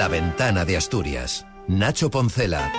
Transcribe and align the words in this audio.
La 0.00 0.08
ventana 0.08 0.64
de 0.64 0.78
Asturias. 0.78 1.44
Nacho 1.68 2.10
Poncela. 2.10 2.72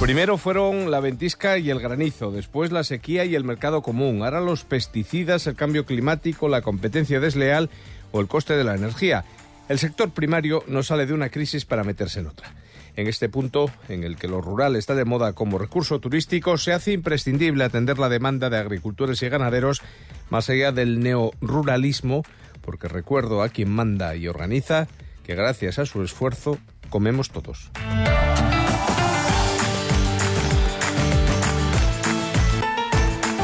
Primero 0.00 0.38
fueron 0.38 0.90
la 0.90 1.00
ventisca 1.00 1.58
y 1.58 1.68
el 1.68 1.80
granizo, 1.80 2.30
después 2.30 2.72
la 2.72 2.84
sequía 2.84 3.26
y 3.26 3.34
el 3.34 3.44
mercado 3.44 3.82
común, 3.82 4.22
ahora 4.22 4.40
los 4.40 4.64
pesticidas, 4.64 5.46
el 5.46 5.56
cambio 5.56 5.84
climático, 5.84 6.48
la 6.48 6.62
competencia 6.62 7.20
desleal 7.20 7.68
o 8.10 8.22
el 8.22 8.26
coste 8.26 8.56
de 8.56 8.64
la 8.64 8.74
energía. 8.74 9.26
El 9.68 9.78
sector 9.78 10.08
primario 10.12 10.64
no 10.68 10.82
sale 10.82 11.04
de 11.04 11.12
una 11.12 11.28
crisis 11.28 11.66
para 11.66 11.84
meterse 11.84 12.20
en 12.20 12.28
otra. 12.28 12.50
En 12.98 13.06
este 13.06 13.28
punto, 13.28 13.70
en 13.88 14.02
el 14.02 14.16
que 14.16 14.26
lo 14.26 14.40
rural 14.40 14.74
está 14.74 14.96
de 14.96 15.04
moda 15.04 15.32
como 15.32 15.56
recurso 15.56 16.00
turístico, 16.00 16.58
se 16.58 16.72
hace 16.72 16.90
imprescindible 16.90 17.62
atender 17.62 17.96
la 17.96 18.08
demanda 18.08 18.50
de 18.50 18.58
agricultores 18.58 19.22
y 19.22 19.28
ganaderos 19.28 19.82
más 20.30 20.50
allá 20.50 20.72
del 20.72 20.98
neoruralismo, 20.98 22.24
porque 22.60 22.88
recuerdo 22.88 23.44
a 23.44 23.50
quien 23.50 23.70
manda 23.70 24.16
y 24.16 24.26
organiza 24.26 24.88
que 25.22 25.36
gracias 25.36 25.78
a 25.78 25.86
su 25.86 26.02
esfuerzo 26.02 26.58
comemos 26.90 27.30
todos. 27.30 27.70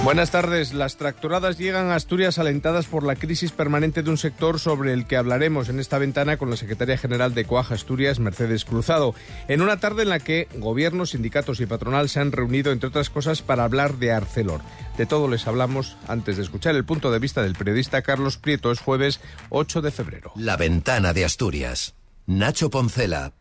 Buenas 0.05 0.31
tardes. 0.31 0.75
Las 0.75 0.99
tractoradas 0.99 1.57
llegan 1.57 1.87
a 1.87 1.95
Asturias 1.95 2.39
alentadas 2.39 2.85
por 2.85 3.05
la 3.05 3.17
crisis 3.17 3.53
permanente 3.53 4.03
de 4.03 4.11
un 4.11 4.19
sector 4.19 4.61
sobre 4.61 4.93
el 4.93 5.07
que 5.07 5.17
hablaremos 5.17 5.71
en 5.71 5.81
esta 5.81 5.97
ventana 5.97 6.37
con 6.37 6.51
la 6.51 6.59
secretaria 6.59 6.99
general 6.99 7.33
de 7.33 7.47
Coaja 7.47 7.75
Asturias, 7.75 8.21
Mercedes 8.21 8.67
Cruzado, 8.67 9.15
en 9.49 9.63
una 9.63 9.79
tarde 9.79 10.03
en 10.03 10.11
la 10.11 10.21
que 10.21 10.47
gobiernos, 10.57 11.13
sindicatos 11.13 11.59
y 11.61 11.67
patronal 11.67 12.11
se 12.11 12.21
han 12.21 12.33
reunido, 12.33 12.71
entre 12.71 12.91
otras 12.91 13.09
cosas, 13.09 13.41
para 13.41 13.65
hablar 13.65 13.95
de 13.95 14.13
Arcelor. 14.13 14.61
De 14.99 15.07
todo 15.07 15.27
les 15.27 15.47
hablamos 15.47 15.97
antes 16.07 16.37
de 16.37 16.43
escuchar 16.43 16.75
el 16.75 16.85
punto 16.85 17.11
de 17.11 17.19
vista 17.19 17.43
del 17.43 17.55
periodista 17.55 18.03
Carlos 18.03 18.37
Prieto. 18.37 18.71
Es 18.71 18.81
jueves 18.81 19.21
8 19.49 19.81
de 19.81 19.91
febrero. 19.91 20.33
La 20.37 20.59
ventana 20.59 21.15
de 21.15 21.25
Asturias. 21.25 21.95
Nacho 22.27 22.69
Poncela, 22.69 23.33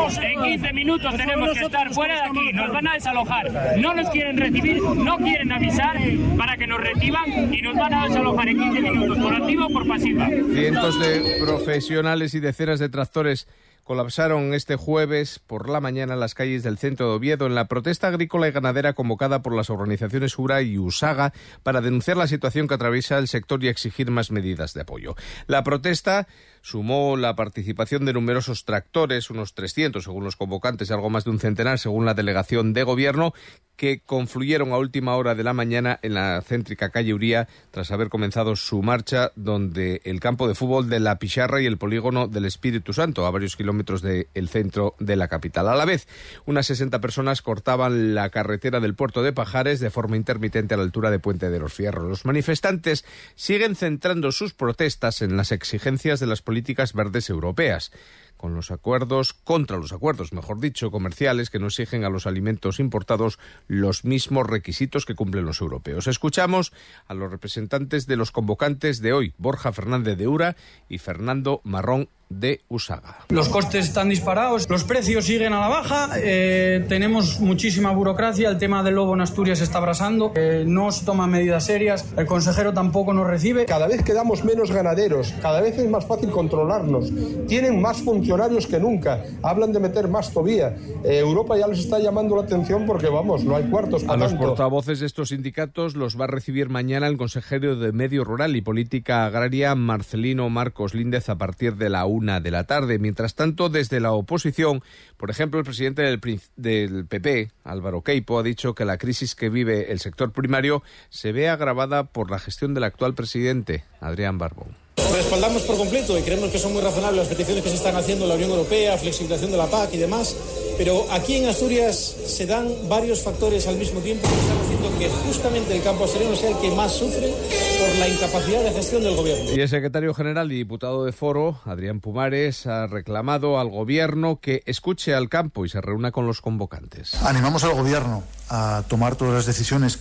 en 0.00 0.42
15 0.42 0.72
minutos 0.72 1.16
tenemos 1.16 1.52
que 1.52 1.64
estar 1.64 1.92
fuera 1.94 2.14
de 2.16 2.22
aquí, 2.22 2.52
nos 2.52 2.72
van 2.72 2.86
a 2.88 2.94
desalojar, 2.94 3.78
no 3.78 3.94
nos 3.94 4.10
quieren 4.10 4.36
recibir, 4.36 4.82
no 4.82 5.16
quieren 5.18 5.52
avisar 5.52 5.96
para 6.36 6.56
que 6.56 6.66
nos 6.66 6.80
reciban 6.80 7.54
y 7.54 7.62
nos 7.62 7.76
van 7.76 7.94
a 7.94 8.08
desalojar 8.08 8.48
en 8.48 8.58
15 8.58 8.80
minutos, 8.80 9.18
por 9.18 9.34
activa 9.34 9.66
o 9.66 9.68
por 9.70 9.86
pasiva. 9.86 10.28
Cientos 10.52 11.00
de 11.00 11.36
profesionales 11.40 12.34
y 12.34 12.40
decenas 12.40 12.80
de 12.80 12.88
tractores 12.88 13.46
colapsaron 13.84 14.54
este 14.54 14.76
jueves 14.76 15.38
por 15.38 15.68
la 15.68 15.80
mañana 15.80 16.16
las 16.16 16.34
calles 16.34 16.62
del 16.62 16.78
centro 16.78 17.10
de 17.10 17.16
Oviedo 17.16 17.46
en 17.46 17.54
la 17.54 17.66
protesta 17.66 18.08
agrícola 18.08 18.48
y 18.48 18.52
ganadera 18.52 18.94
convocada 18.94 19.42
por 19.42 19.54
las 19.54 19.70
organizaciones 19.70 20.38
URA 20.38 20.62
y 20.62 20.78
USAGA 20.78 21.32
para 21.62 21.82
denunciar 21.82 22.16
la 22.16 22.26
situación 22.26 22.66
que 22.66 22.74
atraviesa 22.74 23.18
el 23.18 23.28
sector 23.28 23.62
y 23.62 23.68
exigir 23.68 24.10
más 24.10 24.30
medidas 24.30 24.72
de 24.72 24.80
apoyo. 24.80 25.14
La 25.46 25.62
protesta 25.62 26.26
sumó 26.64 27.18
la 27.18 27.36
participación 27.36 28.06
de 28.06 28.14
numerosos 28.14 28.64
tractores, 28.64 29.28
unos 29.28 29.52
300 29.52 30.02
según 30.02 30.24
los 30.24 30.34
convocantes 30.34 30.88
y 30.88 30.94
algo 30.94 31.10
más 31.10 31.24
de 31.24 31.30
un 31.30 31.38
centenar 31.38 31.78
según 31.78 32.06
la 32.06 32.14
delegación 32.14 32.72
de 32.72 32.84
gobierno, 32.84 33.34
que 33.76 34.00
confluyeron 34.00 34.72
a 34.72 34.78
última 34.78 35.16
hora 35.16 35.34
de 35.34 35.42
la 35.42 35.52
mañana 35.52 35.98
en 36.00 36.14
la 36.14 36.40
céntrica 36.40 36.88
calle 36.90 37.12
Uría 37.12 37.48
tras 37.70 37.90
haber 37.90 38.08
comenzado 38.08 38.56
su 38.56 38.82
marcha 38.82 39.30
donde 39.36 40.00
el 40.04 40.20
campo 40.20 40.48
de 40.48 40.54
fútbol 40.54 40.88
de 40.88 41.00
La 41.00 41.18
Picharra 41.18 41.60
y 41.60 41.66
el 41.66 41.76
polígono 41.76 42.28
del 42.28 42.46
Espíritu 42.46 42.94
Santo, 42.94 43.26
a 43.26 43.30
varios 43.30 43.56
kilómetros 43.56 44.00
del 44.00 44.48
centro 44.48 44.94
de 45.00 45.16
la 45.16 45.28
capital. 45.28 45.68
A 45.68 45.74
la 45.74 45.84
vez, 45.84 46.08
unas 46.46 46.66
60 46.66 47.00
personas 47.02 47.42
cortaban 47.42 48.14
la 48.14 48.30
carretera 48.30 48.80
del 48.80 48.94
puerto 48.94 49.22
de 49.22 49.34
Pajares 49.34 49.80
de 49.80 49.90
forma 49.90 50.16
intermitente 50.16 50.72
a 50.72 50.76
la 50.78 50.84
altura 50.84 51.10
de 51.10 51.18
Puente 51.18 51.50
de 51.50 51.58
los 51.58 51.74
Fierros. 51.74 52.04
Los 52.04 52.24
manifestantes 52.24 53.04
siguen 53.34 53.76
centrando 53.76 54.32
sus 54.32 54.54
protestas 54.54 55.20
en 55.20 55.36
las 55.36 55.52
exigencias 55.52 56.20
de 56.20 56.26
las 56.26 56.40
políticas 56.40 56.53
verdes 56.94 57.30
europeas 57.30 57.90
con 58.36 58.54
los 58.54 58.70
acuerdos, 58.70 59.32
contra 59.32 59.78
los 59.78 59.92
acuerdos, 59.92 60.32
mejor 60.32 60.60
dicho, 60.60 60.90
comerciales 60.90 61.50
que 61.50 61.58
no 61.58 61.68
exigen 61.68 62.04
a 62.04 62.10
los 62.10 62.26
alimentos 62.26 62.78
importados 62.78 63.38
los 63.68 64.04
mismos 64.04 64.46
requisitos 64.46 65.06
que 65.06 65.14
cumplen 65.14 65.46
los 65.46 65.60
europeos. 65.60 66.06
Escuchamos 66.06 66.72
a 67.06 67.14
los 67.14 67.30
representantes 67.30 68.06
de 68.06 68.16
los 68.16 68.32
convocantes 68.32 69.00
de 69.00 69.12
hoy, 69.12 69.34
Borja 69.38 69.72
Fernández 69.72 70.18
de 70.18 70.28
Ura 70.28 70.56
y 70.88 70.98
Fernando 70.98 71.60
Marrón 71.64 72.10
de 72.40 72.60
Usaga. 72.68 73.18
Los 73.28 73.48
costes 73.48 73.86
están 73.86 74.08
disparados, 74.08 74.68
los 74.68 74.84
precios 74.84 75.24
siguen 75.24 75.52
a 75.52 75.60
la 75.60 75.68
baja, 75.68 76.10
eh, 76.16 76.84
tenemos 76.88 77.40
muchísima 77.40 77.92
burocracia, 77.92 78.48
el 78.48 78.58
tema 78.58 78.82
del 78.82 78.94
lobo 78.94 79.14
en 79.14 79.20
Asturias 79.20 79.60
está 79.60 79.78
abrasando, 79.78 80.32
eh, 80.34 80.64
no 80.66 80.90
se 80.92 81.04
toman 81.04 81.30
medidas 81.30 81.64
serias, 81.64 82.12
el 82.16 82.26
consejero 82.26 82.72
tampoco 82.72 83.12
nos 83.12 83.26
recibe. 83.26 83.64
Cada 83.66 83.86
vez 83.86 84.02
quedamos 84.02 84.44
menos 84.44 84.70
ganaderos, 84.70 85.34
cada 85.40 85.60
vez 85.60 85.78
es 85.78 85.88
más 85.88 86.06
fácil 86.06 86.30
controlarnos, 86.30 87.12
tienen 87.46 87.80
más 87.80 88.02
funcionarios 88.02 88.66
que 88.66 88.78
nunca, 88.78 89.22
hablan 89.42 89.72
de 89.72 89.80
meter 89.80 90.08
más 90.08 90.32
tobía. 90.32 90.76
Eh, 91.04 91.18
Europa 91.18 91.56
ya 91.56 91.66
les 91.66 91.80
está 91.80 91.98
llamando 91.98 92.36
la 92.36 92.42
atención 92.42 92.86
porque 92.86 93.08
vamos, 93.08 93.44
no 93.44 93.56
hay 93.56 93.64
cuartos 93.64 94.04
para 94.04 94.26
A 94.26 94.28
los 94.28 94.34
portavoces 94.34 95.00
de 95.00 95.06
estos 95.06 95.28
sindicatos 95.30 95.96
los 95.96 96.18
va 96.18 96.24
a 96.24 96.28
recibir 96.28 96.68
mañana 96.68 97.06
el 97.06 97.16
consejero 97.16 97.76
de 97.76 97.92
Medio 97.92 98.24
Rural 98.24 98.56
y 98.56 98.62
Política 98.62 99.26
Agraria, 99.26 99.74
Marcelino 99.74 100.48
Marcos 100.50 100.94
Líndez, 100.94 101.28
a 101.28 101.36
partir 101.36 101.76
de 101.76 101.88
la 101.88 102.06
de 102.24 102.50
la 102.50 102.64
tarde. 102.64 102.98
Mientras 102.98 103.34
tanto, 103.34 103.68
desde 103.68 104.00
la 104.00 104.12
oposición, 104.12 104.82
por 105.16 105.30
ejemplo, 105.30 105.58
el 105.58 105.64
presidente 105.64 106.02
del, 106.02 107.06
PP, 107.06 107.50
Álvaro 107.64 108.02
Queipo, 108.02 108.38
ha 108.38 108.42
dicho 108.42 108.74
que 108.74 108.84
la 108.84 108.98
crisis 108.98 109.34
que 109.34 109.48
vive 109.48 109.92
el 109.92 110.00
sector 110.00 110.32
primario 110.32 110.82
se 111.10 111.32
ve 111.32 111.48
agravada 111.48 112.04
por 112.04 112.30
la 112.30 112.38
gestión 112.38 112.74
del 112.74 112.84
actual 112.84 113.14
presidente, 113.14 113.84
Adrián 114.00 114.38
Barbón. 114.38 114.68
Respaldamos 114.96 115.62
por 115.62 115.76
completo 115.76 116.18
y 116.18 116.22
creemos 116.22 116.50
que 116.50 116.58
son 116.58 116.72
muy 116.72 116.82
razonables 116.82 117.18
las 117.18 117.28
peticiones 117.28 117.62
que 117.62 117.68
se 117.68 117.76
están 117.76 117.96
haciendo 117.96 118.24
en 118.24 118.30
la 118.30 118.34
Unión 118.36 118.50
Europea, 118.50 118.96
flexibilización 118.96 119.50
de 119.50 119.56
la 119.56 119.66
PAC 119.66 119.94
y 119.94 119.98
demás, 119.98 120.34
pero 120.78 121.06
aquí 121.10 121.36
en 121.36 121.48
Asturias 121.48 121.96
se 122.26 122.46
dan 122.46 122.68
varios 122.88 123.22
factores 123.22 123.66
al 123.66 123.76
mismo 123.76 124.00
tiempo 124.00 124.28
que 124.28 124.63
que 124.98 125.08
justamente 125.08 125.76
el 125.76 125.82
campo 125.82 126.04
asturiano 126.04 126.34
sea 126.36 126.50
el 126.50 126.56
que 126.58 126.70
más 126.74 126.92
sufre 126.92 127.32
por 127.78 127.98
la 127.98 128.08
incapacidad 128.08 128.62
de 128.62 128.72
gestión 128.72 129.02
del 129.02 129.16
gobierno. 129.16 129.50
Y 129.54 129.60
el 129.60 129.68
secretario 129.68 130.14
general 130.14 130.50
y 130.52 130.56
diputado 130.56 131.04
de 131.04 131.12
Foro, 131.12 131.60
Adrián 131.64 132.00
Pumares, 132.00 132.66
ha 132.66 132.86
reclamado 132.86 133.58
al 133.58 133.68
gobierno 133.70 134.38
que 134.40 134.62
escuche 134.66 135.14
al 135.14 135.28
campo 135.28 135.64
y 135.64 135.68
se 135.68 135.80
reúna 135.80 136.10
con 136.12 136.26
los 136.26 136.40
convocantes. 136.40 137.14
Animamos 137.22 137.64
al 137.64 137.74
Gobierno 137.74 138.22
a 138.48 138.82
tomar 138.88 139.16
todas 139.16 139.34
las 139.34 139.46
decisiones 139.46 139.98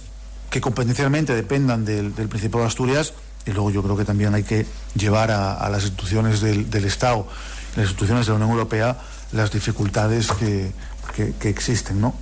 que 0.49 0.61
competencialmente 0.61 1.33
dependan 1.35 1.83
del, 1.85 2.13
del 2.15 2.27
Principado 2.29 2.63
de 2.63 2.67
Asturias 2.67 3.13
y 3.45 3.51
luego 3.51 3.71
yo 3.71 3.81
creo 3.83 3.97
que 3.97 4.05
también 4.05 4.33
hay 4.35 4.43
que 4.43 4.65
llevar 4.95 5.31
a, 5.31 5.53
a 5.55 5.69
las 5.69 5.83
instituciones 5.83 6.41
del, 6.41 6.69
del 6.69 6.85
Estado, 6.85 7.27
las 7.75 7.85
instituciones 7.87 8.25
de 8.25 8.31
la 8.31 8.35
Unión 8.35 8.51
Europea, 8.51 8.97
las 9.31 9.51
dificultades 9.51 10.31
que, 10.31 10.71
que- 11.15 11.33
que 11.39 11.49
existen, 11.49 11.99
¿no? 11.99 12.13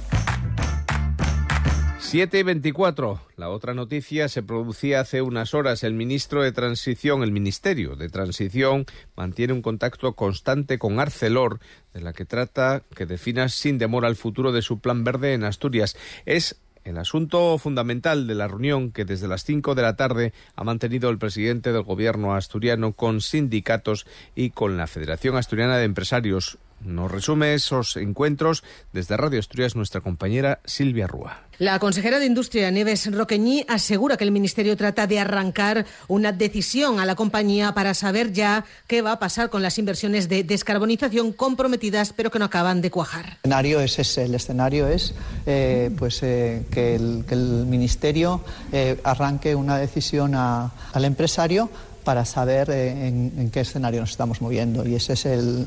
7 2.11 2.39
y 2.39 2.43
24. 2.43 3.21
La 3.37 3.47
otra 3.47 3.73
noticia 3.73 4.27
se 4.27 4.43
producía 4.43 4.99
hace 4.99 5.21
unas 5.21 5.53
horas. 5.53 5.81
El 5.85 5.93
ministro 5.93 6.43
de 6.43 6.51
Transición, 6.51 7.23
el 7.23 7.31
Ministerio 7.31 7.95
de 7.95 8.09
Transición, 8.09 8.85
mantiene 9.15 9.53
un 9.53 9.61
contacto 9.61 10.11
constante 10.11 10.77
con 10.77 10.99
Arcelor, 10.99 11.61
de 11.93 12.01
la 12.01 12.11
que 12.11 12.25
trata 12.25 12.83
que 12.97 13.05
defina 13.05 13.47
sin 13.47 13.77
demora 13.77 14.09
el 14.09 14.17
futuro 14.17 14.51
de 14.51 14.61
su 14.61 14.79
plan 14.79 15.05
verde 15.05 15.33
en 15.33 15.45
Asturias. 15.45 15.95
Es 16.25 16.59
el 16.83 16.97
asunto 16.97 17.57
fundamental 17.57 18.27
de 18.27 18.35
la 18.35 18.49
reunión 18.49 18.91
que 18.91 19.05
desde 19.05 19.29
las 19.29 19.45
5 19.45 19.73
de 19.73 19.81
la 19.81 19.95
tarde 19.95 20.33
ha 20.57 20.65
mantenido 20.65 21.09
el 21.11 21.17
presidente 21.17 21.71
del 21.71 21.83
gobierno 21.83 22.35
asturiano 22.35 22.91
con 22.91 23.21
sindicatos 23.21 24.05
y 24.35 24.49
con 24.49 24.75
la 24.75 24.87
Federación 24.87 25.37
Asturiana 25.37 25.77
de 25.77 25.85
Empresarios. 25.85 26.57
Nos 26.85 27.11
resume 27.11 27.53
esos 27.53 27.95
encuentros 27.97 28.63
desde 28.93 29.15
Radio 29.17 29.39
Asturias 29.39 29.75
nuestra 29.75 30.01
compañera 30.01 30.59
Silvia 30.65 31.07
Rúa. 31.07 31.39
La 31.59 31.77
consejera 31.77 32.17
de 32.17 32.25
Industria, 32.25 32.71
Nieves 32.71 33.11
Roqueñí, 33.13 33.63
asegura 33.69 34.17
que 34.17 34.23
el 34.23 34.31
Ministerio 34.31 34.75
trata 34.75 35.05
de 35.05 35.19
arrancar 35.19 35.85
una 36.07 36.31
decisión 36.31 36.99
a 36.99 37.05
la 37.05 37.13
compañía 37.13 37.73
para 37.75 37.93
saber 37.93 38.31
ya 38.33 38.65
qué 38.87 39.03
va 39.03 39.11
a 39.11 39.19
pasar 39.19 39.51
con 39.51 39.61
las 39.61 39.77
inversiones 39.77 40.27
de 40.27 40.43
descarbonización 40.43 41.33
comprometidas, 41.33 42.13
pero 42.13 42.31
que 42.31 42.39
no 42.39 42.45
acaban 42.45 42.81
de 42.81 42.89
cuajar. 42.89 43.25
El 43.43 43.51
escenario 43.51 43.79
es 43.79 43.99
ese, 43.99 44.23
el 44.25 44.33
escenario 44.33 44.87
es 44.87 45.13
eh, 45.45 45.91
pues, 45.99 46.23
eh, 46.23 46.65
que, 46.71 46.95
el, 46.95 47.25
que 47.27 47.35
el 47.35 47.67
Ministerio 47.67 48.43
eh, 48.71 48.99
arranque 49.03 49.53
una 49.53 49.77
decisión 49.77 50.33
a- 50.33 50.71
al 50.93 51.05
empresario 51.05 51.69
para 52.03 52.25
saber 52.25 52.69
eh, 52.69 53.07
en, 53.07 53.49
qué 53.51 53.61
escenario 53.61 54.01
nos 54.01 54.11
estamos 54.11 54.41
moviendo 54.41 54.87
y 54.87 54.95
ese 54.95 55.13
es 55.13 55.25
el, 55.25 55.65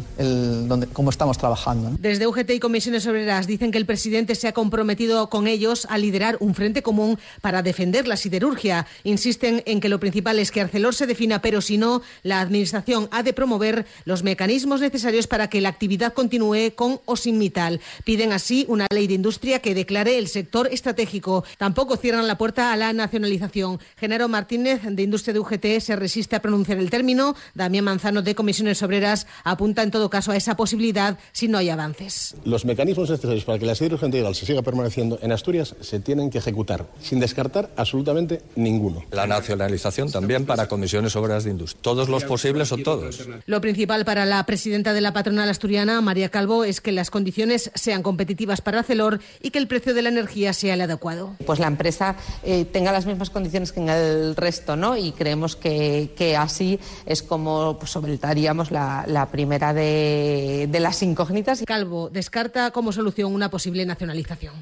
donde, 0.68 0.86
cómo 0.88 1.10
estamos 1.10 1.38
trabajando. 1.38 1.96
Desde 1.98 2.26
UGT 2.26 2.50
y 2.50 2.60
Comisiones 2.60 3.06
Obreras 3.06 3.46
dicen 3.46 3.70
que 3.70 3.78
el 3.78 3.86
presidente 3.86 4.34
se 4.34 4.48
ha 4.48 4.52
comprometido 4.52 5.28
con 5.30 5.46
ellos 5.46 5.86
a 5.90 5.98
liderar 5.98 6.36
un 6.40 6.54
frente 6.54 6.82
común 6.82 7.18
para 7.40 7.62
defender 7.62 8.08
la 8.08 8.16
siderurgia. 8.16 8.86
Insisten 9.04 9.62
en 9.66 9.80
que 9.80 9.88
lo 9.88 10.00
principal 10.00 10.38
es 10.38 10.50
que 10.50 10.60
Arcelor 10.60 10.94
se 10.94 11.06
defina, 11.06 11.40
pero 11.40 11.60
si 11.60 11.78
no, 11.78 12.02
la 12.22 12.40
Administración 12.40 13.08
ha 13.10 13.22
de 13.22 13.32
promover 13.32 13.86
los 14.04 14.22
mecanismos 14.22 14.80
necesarios 14.80 15.26
para 15.26 15.48
que 15.48 15.60
la 15.60 15.68
actividad 15.68 16.12
continúe 16.12 16.74
con 16.74 17.00
o 17.04 17.16
sin 17.16 17.38
Mital. 17.38 17.80
Piden 18.04 18.32
así 18.32 18.64
una 18.68 18.86
ley 18.90 19.06
de 19.06 19.14
industria 19.14 19.60
que 19.60 19.74
declare 19.74 20.18
el 20.18 20.28
sector 20.28 20.68
estratégico. 20.72 21.44
Tampoco 21.58 21.96
cierran 21.96 22.26
la 22.26 22.38
puerta 22.38 22.72
a 22.72 22.76
la 22.76 22.92
nacionalización. 22.92 23.80
Genaro 23.96 24.28
Martínez, 24.28 24.82
de 24.82 25.02
Industria 25.02 25.34
de 25.34 25.40
UGT, 25.40 25.80
se 25.80 25.96
resiste 25.96 26.23
a 26.32 26.42
pronunciar 26.42 26.78
el 26.78 26.90
término. 26.90 27.34
Damián 27.54 27.84
Manzano, 27.84 28.22
de 28.22 28.34
Comisiones 28.34 28.82
Obreras, 28.82 29.26
apunta 29.44 29.82
en 29.82 29.90
todo 29.90 30.10
caso 30.10 30.32
a 30.32 30.36
esa 30.36 30.56
posibilidad 30.56 31.18
si 31.32 31.48
no 31.48 31.58
hay 31.58 31.70
avances. 31.70 32.34
Los 32.44 32.64
mecanismos 32.64 33.10
necesarios 33.10 33.44
para 33.44 33.58
que 33.58 33.66
la 33.66 33.74
siderurgia 33.74 34.06
integral 34.06 34.34
se 34.34 34.46
siga 34.46 34.62
permaneciendo 34.62 35.18
en 35.22 35.32
Asturias 35.32 35.74
se 35.80 36.00
tienen 36.00 36.30
que 36.30 36.38
ejecutar, 36.38 36.86
sin 37.00 37.20
descartar 37.20 37.70
absolutamente 37.76 38.42
ninguno. 38.56 39.04
La 39.10 39.26
nacionalización 39.26 40.10
también 40.10 40.46
para 40.46 40.68
comisiones 40.68 41.14
obreras 41.16 41.44
de 41.44 41.50
industria. 41.50 41.82
Todos 41.82 42.08
los 42.08 42.24
posibles 42.24 42.72
o 42.72 42.78
todos. 42.78 43.28
Lo 43.46 43.60
principal 43.60 44.04
para 44.04 44.24
la 44.24 44.44
presidenta 44.46 44.92
de 44.92 45.00
la 45.00 45.12
patronal 45.12 45.48
asturiana, 45.48 46.00
María 46.00 46.30
Calvo, 46.30 46.64
es 46.64 46.80
que 46.80 46.92
las 46.92 47.10
condiciones 47.10 47.70
sean 47.74 48.02
competitivas 48.02 48.60
para 48.60 48.82
Celor 48.82 49.20
y 49.42 49.50
que 49.50 49.58
el 49.58 49.66
precio 49.66 49.94
de 49.94 50.02
la 50.02 50.08
energía 50.08 50.52
sea 50.52 50.74
el 50.74 50.80
adecuado. 50.80 51.36
Pues 51.46 51.58
la 51.58 51.66
empresa 51.66 52.16
eh, 52.42 52.64
tenga 52.64 52.92
las 52.92 53.06
mismas 53.06 53.30
condiciones 53.30 53.72
que 53.72 53.80
en 53.80 53.88
el 53.88 54.36
resto, 54.36 54.76
¿no? 54.76 54.96
Y 54.96 55.12
creemos 55.12 55.56
que, 55.56 56.10
así 56.36 56.78
es 57.06 57.22
como 57.22 57.76
pues, 57.78 57.90
solventaríamos 57.90 58.70
la, 58.70 59.28
primera 59.30 59.72
de, 59.72 60.68
de 60.70 60.80
las 60.80 61.02
incógnitas. 61.02 61.62
Calvo 61.66 62.10
descarta 62.10 62.70
como 62.70 62.92
solución 62.92 63.34
una 63.34 63.50
posible 63.50 63.84
nacionalización. 63.84 64.54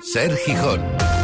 Ser 0.00 0.36
Gijón. 0.36 1.23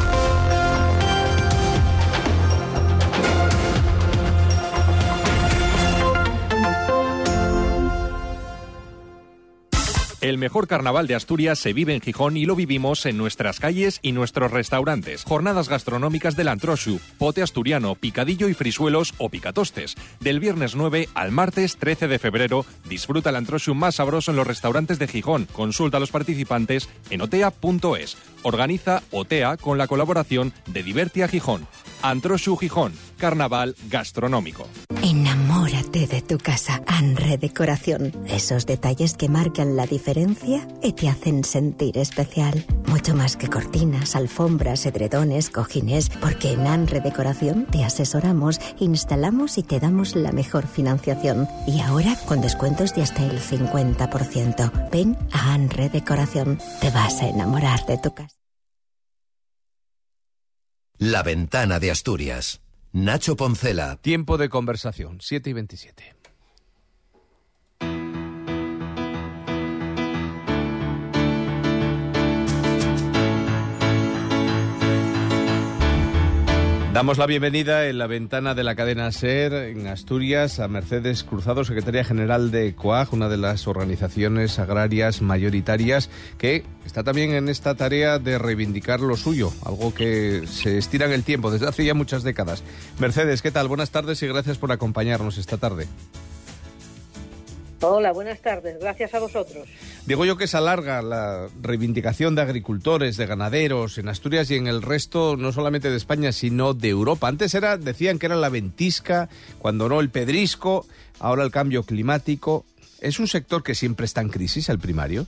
El 10.31 10.39
mejor 10.39 10.69
carnaval 10.69 11.09
de 11.09 11.17
Asturias 11.17 11.59
se 11.59 11.73
vive 11.73 11.93
en 11.93 12.01
Gijón 12.01 12.37
y 12.37 12.47
lo 12.47 12.55
vivimos 12.55 13.05
en 13.05 13.17
nuestras 13.17 13.59
calles 13.59 13.99
y 14.01 14.13
nuestros 14.13 14.53
restaurantes. 14.53 15.25
Jornadas 15.25 15.69
gastronómicas 15.69 16.37
del 16.37 16.47
Antroshu, 16.47 17.01
pote 17.19 17.43
asturiano, 17.43 17.97
picadillo 17.97 18.49
y 18.49 18.55
frisuelos 18.55 19.13
o 19.19 19.29
picatostes. 19.29 19.97
Del 20.21 20.39
viernes 20.39 20.77
9 20.77 21.09
al 21.15 21.33
martes 21.33 21.79
13 21.79 22.07
de 22.07 22.21
febrero, 22.21 22.65
disfruta 22.89 23.31
el 23.31 23.37
Antroshu 23.37 23.75
más 23.75 23.97
sabroso 23.97 24.31
en 24.31 24.37
los 24.37 24.47
restaurantes 24.47 25.01
de 25.01 25.09
Gijón. 25.09 25.49
Consulta 25.51 25.97
a 25.97 26.01
los 26.01 26.13
participantes 26.13 26.89
en 27.11 27.23
otea.es. 27.23 28.17
Organiza 28.43 29.03
OTEA 29.11 29.57
con 29.57 29.79
la 29.79 29.89
colaboración 29.89 30.53
de 30.69 30.85
Divertia 30.85 31.27
Gijón. 31.27 31.67
Antroshu 32.03 32.57
Gijón, 32.57 32.93
carnaval 33.19 33.75
gastronómico. 33.89 34.69
De 35.93 36.23
tu 36.23 36.39
casa. 36.39 36.83
Anre 36.87 37.37
Decoración. 37.37 38.13
Esos 38.29 38.65
detalles 38.65 39.15
que 39.15 39.29
marcan 39.29 39.75
la 39.75 39.87
diferencia 39.87 40.69
y 40.85 40.93
te 40.93 41.09
hacen 41.09 41.43
sentir 41.43 41.99
especial. 41.99 42.65
Mucho 42.87 43.17
más 43.17 43.37
que 43.37 43.49
cortinas, 43.49 44.15
alfombras, 44.15 44.87
edredones, 44.87 45.51
cojines, 45.51 46.09
porque 46.09 46.53
en 46.53 46.69
Anre 46.69 47.01
Decoración 47.01 47.67
te 47.67 47.83
asesoramos, 47.83 48.61
instalamos 48.79 49.59
y 49.59 49.65
te 49.65 49.81
damos 49.81 50.15
la 50.15 50.31
mejor 50.31 50.69
financiación. 50.69 51.49
Y 51.67 51.81
ahora 51.81 52.17
con 52.29 52.41
descuentos 52.41 52.95
de 52.95 53.03
hasta 53.03 53.27
el 53.27 53.41
50%. 53.41 54.91
Ven 54.93 55.19
a 55.33 55.55
Anre 55.55 55.89
Decoración. 55.89 56.59
Te 56.81 56.91
vas 56.91 57.21
a 57.21 57.29
enamorar 57.29 57.85
de 57.87 57.99
tu 57.99 58.15
casa. 58.15 58.37
La 60.99 61.25
ventana 61.25 61.81
de 61.81 61.91
Asturias. 61.91 62.61
Nacho 62.93 63.37
Poncela. 63.37 63.97
Tiempo 64.03 64.37
de 64.37 64.49
conversación, 64.49 65.19
7 65.21 65.51
y 65.51 65.53
27. 65.53 66.20
Damos 77.01 77.17
la 77.17 77.25
bienvenida 77.25 77.87
en 77.87 77.97
la 77.97 78.07
ventana 78.07 78.55
de 78.55 78.63
la 78.63 78.75
cadena 78.75 79.11
SER 79.11 79.55
en 79.55 79.87
Asturias 79.87 80.61
a 80.61 80.69
Mercedes 80.69 81.25
Cruzado, 81.25 81.65
secretaria 81.65 82.05
general 82.05 82.51
de 82.51 82.75
COAG, 82.75 83.15
una 83.15 83.31
de 83.31 83.39
las 83.39 83.67
organizaciones 83.67 84.59
agrarias 84.59 85.23
mayoritarias 85.23 86.11
que 86.37 86.63
está 86.85 87.03
también 87.03 87.33
en 87.33 87.49
esta 87.49 87.75
tarea 87.75 88.19
de 88.19 88.37
reivindicar 88.37 89.01
lo 89.01 89.17
suyo, 89.17 89.51
algo 89.65 89.95
que 89.95 90.47
se 90.47 90.77
estira 90.77 91.07
en 91.07 91.13
el 91.13 91.25
tiempo 91.25 91.51
desde 91.51 91.69
hace 91.69 91.87
ya 91.87 91.95
muchas 91.95 92.23
décadas. 92.23 92.63
Mercedes, 92.99 93.41
¿qué 93.41 93.51
tal? 93.51 93.67
Buenas 93.67 93.91
tardes 93.91 94.23
y 94.23 94.27
gracias 94.27 94.59
por 94.59 94.71
acompañarnos 94.71 95.39
esta 95.39 95.57
tarde. 95.57 95.89
Hola, 97.83 98.13
buenas 98.13 98.41
tardes. 98.41 98.79
Gracias 98.79 99.15
a 99.15 99.21
vosotros. 99.21 99.67
Digo 100.05 100.27
yo 100.27 100.37
que 100.37 100.47
se 100.47 100.57
alarga 100.57 101.01
la 101.01 101.49
reivindicación 101.63 102.35
de 102.35 102.43
agricultores, 102.43 103.17
de 103.17 103.27
ganaderos 103.27 103.97
en 103.97 104.09
Asturias 104.09 104.51
y 104.51 104.57
en 104.57 104.67
el 104.67 104.83
resto, 104.83 105.37
no 105.39 105.51
solamente 105.53 105.91
de 105.91 105.97
España, 105.97 106.33
sino 106.33 106.75
de 106.75 106.91
Europa. 106.91 107.29
Antes 107.29 107.55
era, 107.55 107.79
decían 107.79 108.19
que 108.19 108.27
era 108.27 108.37
la 108.37 108.51
ventisca, 108.51 109.31
cuando 109.59 109.89
no 109.89 110.01
el 110.01 110.11
pedrisco, 110.11 110.87
ahora 111.21 111.43
el 111.43 111.51
cambio 111.51 111.83
climático. 111.83 112.67
¿Es 113.01 113.19
un 113.19 113.29
sector 113.29 113.63
que 113.63 113.75
siempre 113.75 114.05
está 114.05 114.21
en 114.21 114.29
crisis, 114.29 114.69
el 114.69 114.79
primario? 114.79 115.27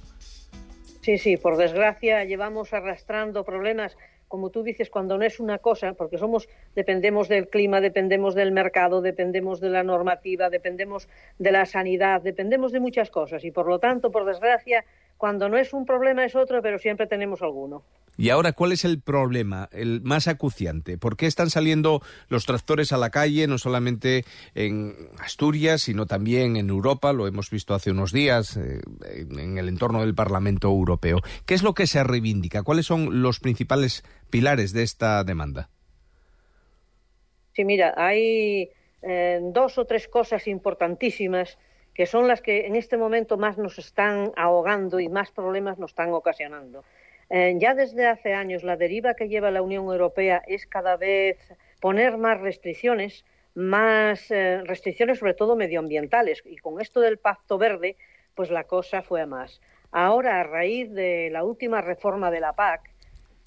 Sí, 1.00 1.16
sí, 1.18 1.38
por 1.38 1.56
desgracia 1.56 2.24
llevamos 2.24 2.72
arrastrando 2.74 3.44
problemas 3.44 3.96
como 4.32 4.48
tú 4.48 4.62
dices, 4.62 4.88
cuando 4.88 5.18
no 5.18 5.24
es 5.26 5.40
una 5.40 5.58
cosa, 5.58 5.92
porque 5.92 6.16
somos, 6.16 6.48
dependemos 6.74 7.28
del 7.28 7.50
clima, 7.50 7.82
dependemos 7.82 8.34
del 8.34 8.50
mercado, 8.50 9.02
dependemos 9.02 9.60
de 9.60 9.68
la 9.68 9.82
normativa, 9.82 10.48
dependemos 10.48 11.06
de 11.38 11.52
la 11.52 11.66
sanidad, 11.66 12.22
dependemos 12.22 12.72
de 12.72 12.80
muchas 12.80 13.10
cosas 13.10 13.44
y 13.44 13.50
por 13.50 13.68
lo 13.68 13.78
tanto, 13.78 14.10
por 14.10 14.24
desgracia, 14.24 14.86
cuando 15.22 15.48
no 15.48 15.56
es 15.56 15.72
un 15.72 15.86
problema 15.86 16.24
es 16.24 16.34
otro, 16.34 16.60
pero 16.62 16.80
siempre 16.80 17.06
tenemos 17.06 17.42
alguno. 17.42 17.84
Y 18.16 18.30
ahora, 18.30 18.50
¿cuál 18.54 18.72
es 18.72 18.84
el 18.84 19.00
problema, 19.00 19.68
el 19.70 20.00
más 20.02 20.26
acuciante? 20.26 20.98
¿Por 20.98 21.16
qué 21.16 21.26
están 21.26 21.48
saliendo 21.48 22.02
los 22.28 22.44
tractores 22.44 22.92
a 22.92 22.96
la 22.96 23.10
calle, 23.10 23.46
no 23.46 23.56
solamente 23.56 24.24
en 24.56 24.96
Asturias, 25.20 25.82
sino 25.82 26.06
también 26.06 26.56
en 26.56 26.70
Europa? 26.70 27.12
Lo 27.12 27.28
hemos 27.28 27.50
visto 27.50 27.72
hace 27.72 27.92
unos 27.92 28.10
días 28.10 28.56
eh, 28.56 28.80
en 29.30 29.58
el 29.58 29.68
entorno 29.68 30.00
del 30.00 30.12
Parlamento 30.12 30.66
Europeo. 30.66 31.20
¿Qué 31.46 31.54
es 31.54 31.62
lo 31.62 31.72
que 31.72 31.86
se 31.86 32.02
reivindica? 32.02 32.64
¿Cuáles 32.64 32.86
son 32.86 33.22
los 33.22 33.38
principales 33.38 34.02
pilares 34.28 34.72
de 34.72 34.82
esta 34.82 35.22
demanda? 35.22 35.70
Sí, 37.52 37.64
mira, 37.64 37.94
hay 37.96 38.70
eh, 39.02 39.38
dos 39.40 39.78
o 39.78 39.84
tres 39.84 40.08
cosas 40.08 40.48
importantísimas 40.48 41.58
que 41.94 42.06
son 42.06 42.26
las 42.28 42.40
que 42.40 42.66
en 42.66 42.76
este 42.76 42.96
momento 42.96 43.36
más 43.36 43.58
nos 43.58 43.78
están 43.78 44.32
ahogando 44.36 45.00
y 45.00 45.08
más 45.08 45.30
problemas 45.30 45.78
nos 45.78 45.90
están 45.90 46.12
ocasionando. 46.12 46.84
Eh, 47.28 47.54
ya 47.58 47.74
desde 47.74 48.06
hace 48.06 48.34
años 48.34 48.62
la 48.62 48.76
deriva 48.76 49.14
que 49.14 49.28
lleva 49.28 49.50
la 49.50 49.62
Unión 49.62 49.86
Europea 49.86 50.42
es 50.46 50.66
cada 50.66 50.96
vez 50.96 51.38
poner 51.80 52.16
más 52.18 52.40
restricciones, 52.40 53.24
más 53.54 54.30
eh, 54.30 54.62
restricciones 54.64 55.18
sobre 55.18 55.34
todo 55.34 55.56
medioambientales. 55.56 56.42
Y 56.44 56.56
con 56.56 56.80
esto 56.80 57.00
del 57.00 57.18
Pacto 57.18 57.58
Verde, 57.58 57.96
pues 58.34 58.50
la 58.50 58.64
cosa 58.64 59.02
fue 59.02 59.20
a 59.20 59.26
más. 59.26 59.60
Ahora, 59.90 60.40
a 60.40 60.44
raíz 60.44 60.90
de 60.90 61.28
la 61.30 61.44
última 61.44 61.82
reforma 61.82 62.30
de 62.30 62.40
la 62.40 62.54
PAC, 62.54 62.90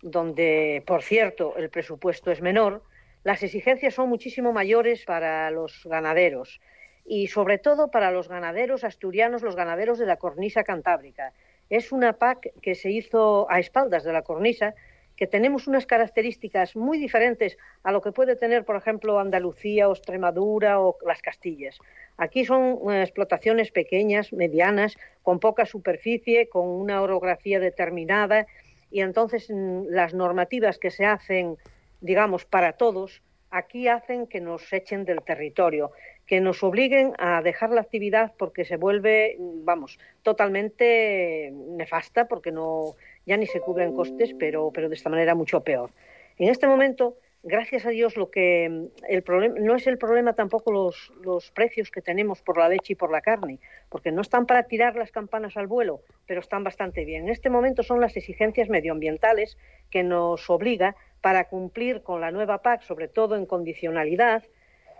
donde, 0.03 0.83
por 0.85 1.01
cierto, 1.01 1.55
el 1.57 1.69
presupuesto 1.69 2.31
es 2.31 2.41
menor, 2.41 2.83
las 3.23 3.41
exigencias 3.41 3.95
son 3.95 4.09
muchísimo 4.09 4.53
mayores 4.53 5.03
para 5.05 5.49
los 5.49 5.81
ganaderos 5.85 6.61
y 7.05 7.27
sobre 7.27 7.59
todo 7.59 7.89
para 7.89 8.11
los 8.11 8.27
ganaderos 8.27 8.83
asturianos, 8.83 9.43
los 9.43 9.55
ganaderos 9.55 9.99
de 9.99 10.07
la 10.07 10.17
cornisa 10.17 10.63
cantábrica. 10.63 11.33
Es 11.69 11.91
una 11.91 12.13
PAC 12.13 12.51
que 12.61 12.75
se 12.75 12.91
hizo 12.91 13.49
a 13.49 13.59
espaldas 13.59 14.03
de 14.03 14.13
la 14.13 14.23
cornisa, 14.23 14.73
que 15.15 15.27
tenemos 15.27 15.67
unas 15.67 15.85
características 15.85 16.75
muy 16.75 16.97
diferentes 16.97 17.57
a 17.83 17.91
lo 17.91 18.01
que 18.01 18.11
puede 18.11 18.35
tener, 18.35 18.65
por 18.65 18.75
ejemplo, 18.75 19.19
Andalucía 19.19 19.87
o 19.87 19.93
Extremadura 19.93 20.81
o 20.81 20.97
las 21.05 21.21
Castillas. 21.21 21.79
Aquí 22.17 22.45
son 22.45 22.79
eh, 22.91 23.03
explotaciones 23.03 23.71
pequeñas, 23.71 24.33
medianas, 24.33 24.97
con 25.23 25.39
poca 25.39 25.65
superficie, 25.65 26.49
con 26.49 26.67
una 26.67 27.01
orografía 27.01 27.59
determinada 27.59 28.47
y 28.91 29.01
entonces 29.01 29.49
mm, 29.49 29.85
las 29.89 30.13
normativas 30.13 30.79
que 30.79 30.91
se 30.91 31.05
hacen, 31.05 31.57
digamos, 32.01 32.45
para 32.45 32.73
todos, 32.73 33.21
aquí 33.51 33.87
hacen 33.87 34.27
que 34.27 34.41
nos 34.41 34.71
echen 34.73 35.05
del 35.05 35.21
territorio 35.21 35.91
que 36.25 36.41
nos 36.41 36.63
obliguen 36.63 37.13
a 37.17 37.41
dejar 37.41 37.69
la 37.69 37.81
actividad 37.81 38.33
porque 38.37 38.65
se 38.65 38.77
vuelve, 38.77 39.37
vamos, 39.39 39.99
totalmente 40.23 41.51
nefasta 41.53 42.27
porque 42.27 42.51
no 42.51 42.95
ya 43.25 43.37
ni 43.37 43.47
se 43.47 43.59
cubren 43.59 43.93
costes, 43.93 44.33
pero, 44.37 44.71
pero 44.73 44.89
de 44.89 44.95
esta 44.95 45.09
manera 45.09 45.35
mucho 45.35 45.61
peor. 45.61 45.91
En 46.37 46.49
este 46.49 46.67
momento, 46.67 47.17
gracias 47.43 47.85
a 47.85 47.89
Dios, 47.89 48.17
lo 48.17 48.29
que 48.29 48.89
el 49.07 49.23
problema 49.23 49.55
no 49.59 49.75
es 49.75 49.87
el 49.87 49.97
problema 49.97 50.33
tampoco 50.33 50.71
los, 50.71 51.13
los 51.23 51.51
precios 51.51 51.89
que 51.91 52.01
tenemos 52.01 52.41
por 52.41 52.57
la 52.57 52.69
leche 52.69 52.93
y 52.93 52.95
por 52.95 53.11
la 53.11 53.21
carne, 53.21 53.59
porque 53.89 54.11
no 54.11 54.21
están 54.21 54.45
para 54.45 54.63
tirar 54.63 54.95
las 54.95 55.11
campanas 55.11 55.57
al 55.57 55.67
vuelo, 55.67 56.01
pero 56.27 56.39
están 56.39 56.63
bastante 56.63 57.05
bien. 57.05 57.25
En 57.25 57.29
este 57.29 57.49
momento 57.49 57.83
son 57.83 58.01
las 58.01 58.17
exigencias 58.17 58.69
medioambientales 58.69 59.57
que 59.89 60.03
nos 60.03 60.49
obliga 60.49 60.95
para 61.21 61.45
cumplir 61.45 62.03
con 62.03 62.21
la 62.21 62.31
nueva 62.31 62.61
PAC, 62.61 62.81
sobre 62.81 63.07
todo 63.07 63.35
en 63.35 63.45
condicionalidad, 63.45 64.43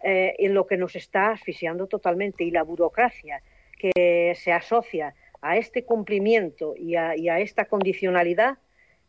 eh, 0.07 0.35
en 0.37 0.53
lo 0.53 0.67
que 0.67 0.77
nos 0.77 0.95
está 0.95 1.31
asfixiando 1.31 1.87
totalmente 1.87 2.43
y 2.43 2.51
la 2.51 2.61
burocracia 2.61 3.41
que 3.79 4.35
se 4.35 4.51
asocia 4.51 5.15
a 5.41 5.57
este 5.57 5.83
cumplimiento 5.83 6.75
y 6.77 6.95
a, 6.95 7.17
y 7.17 7.27
a 7.27 7.39
esta 7.39 7.65
condicionalidad 7.65 8.59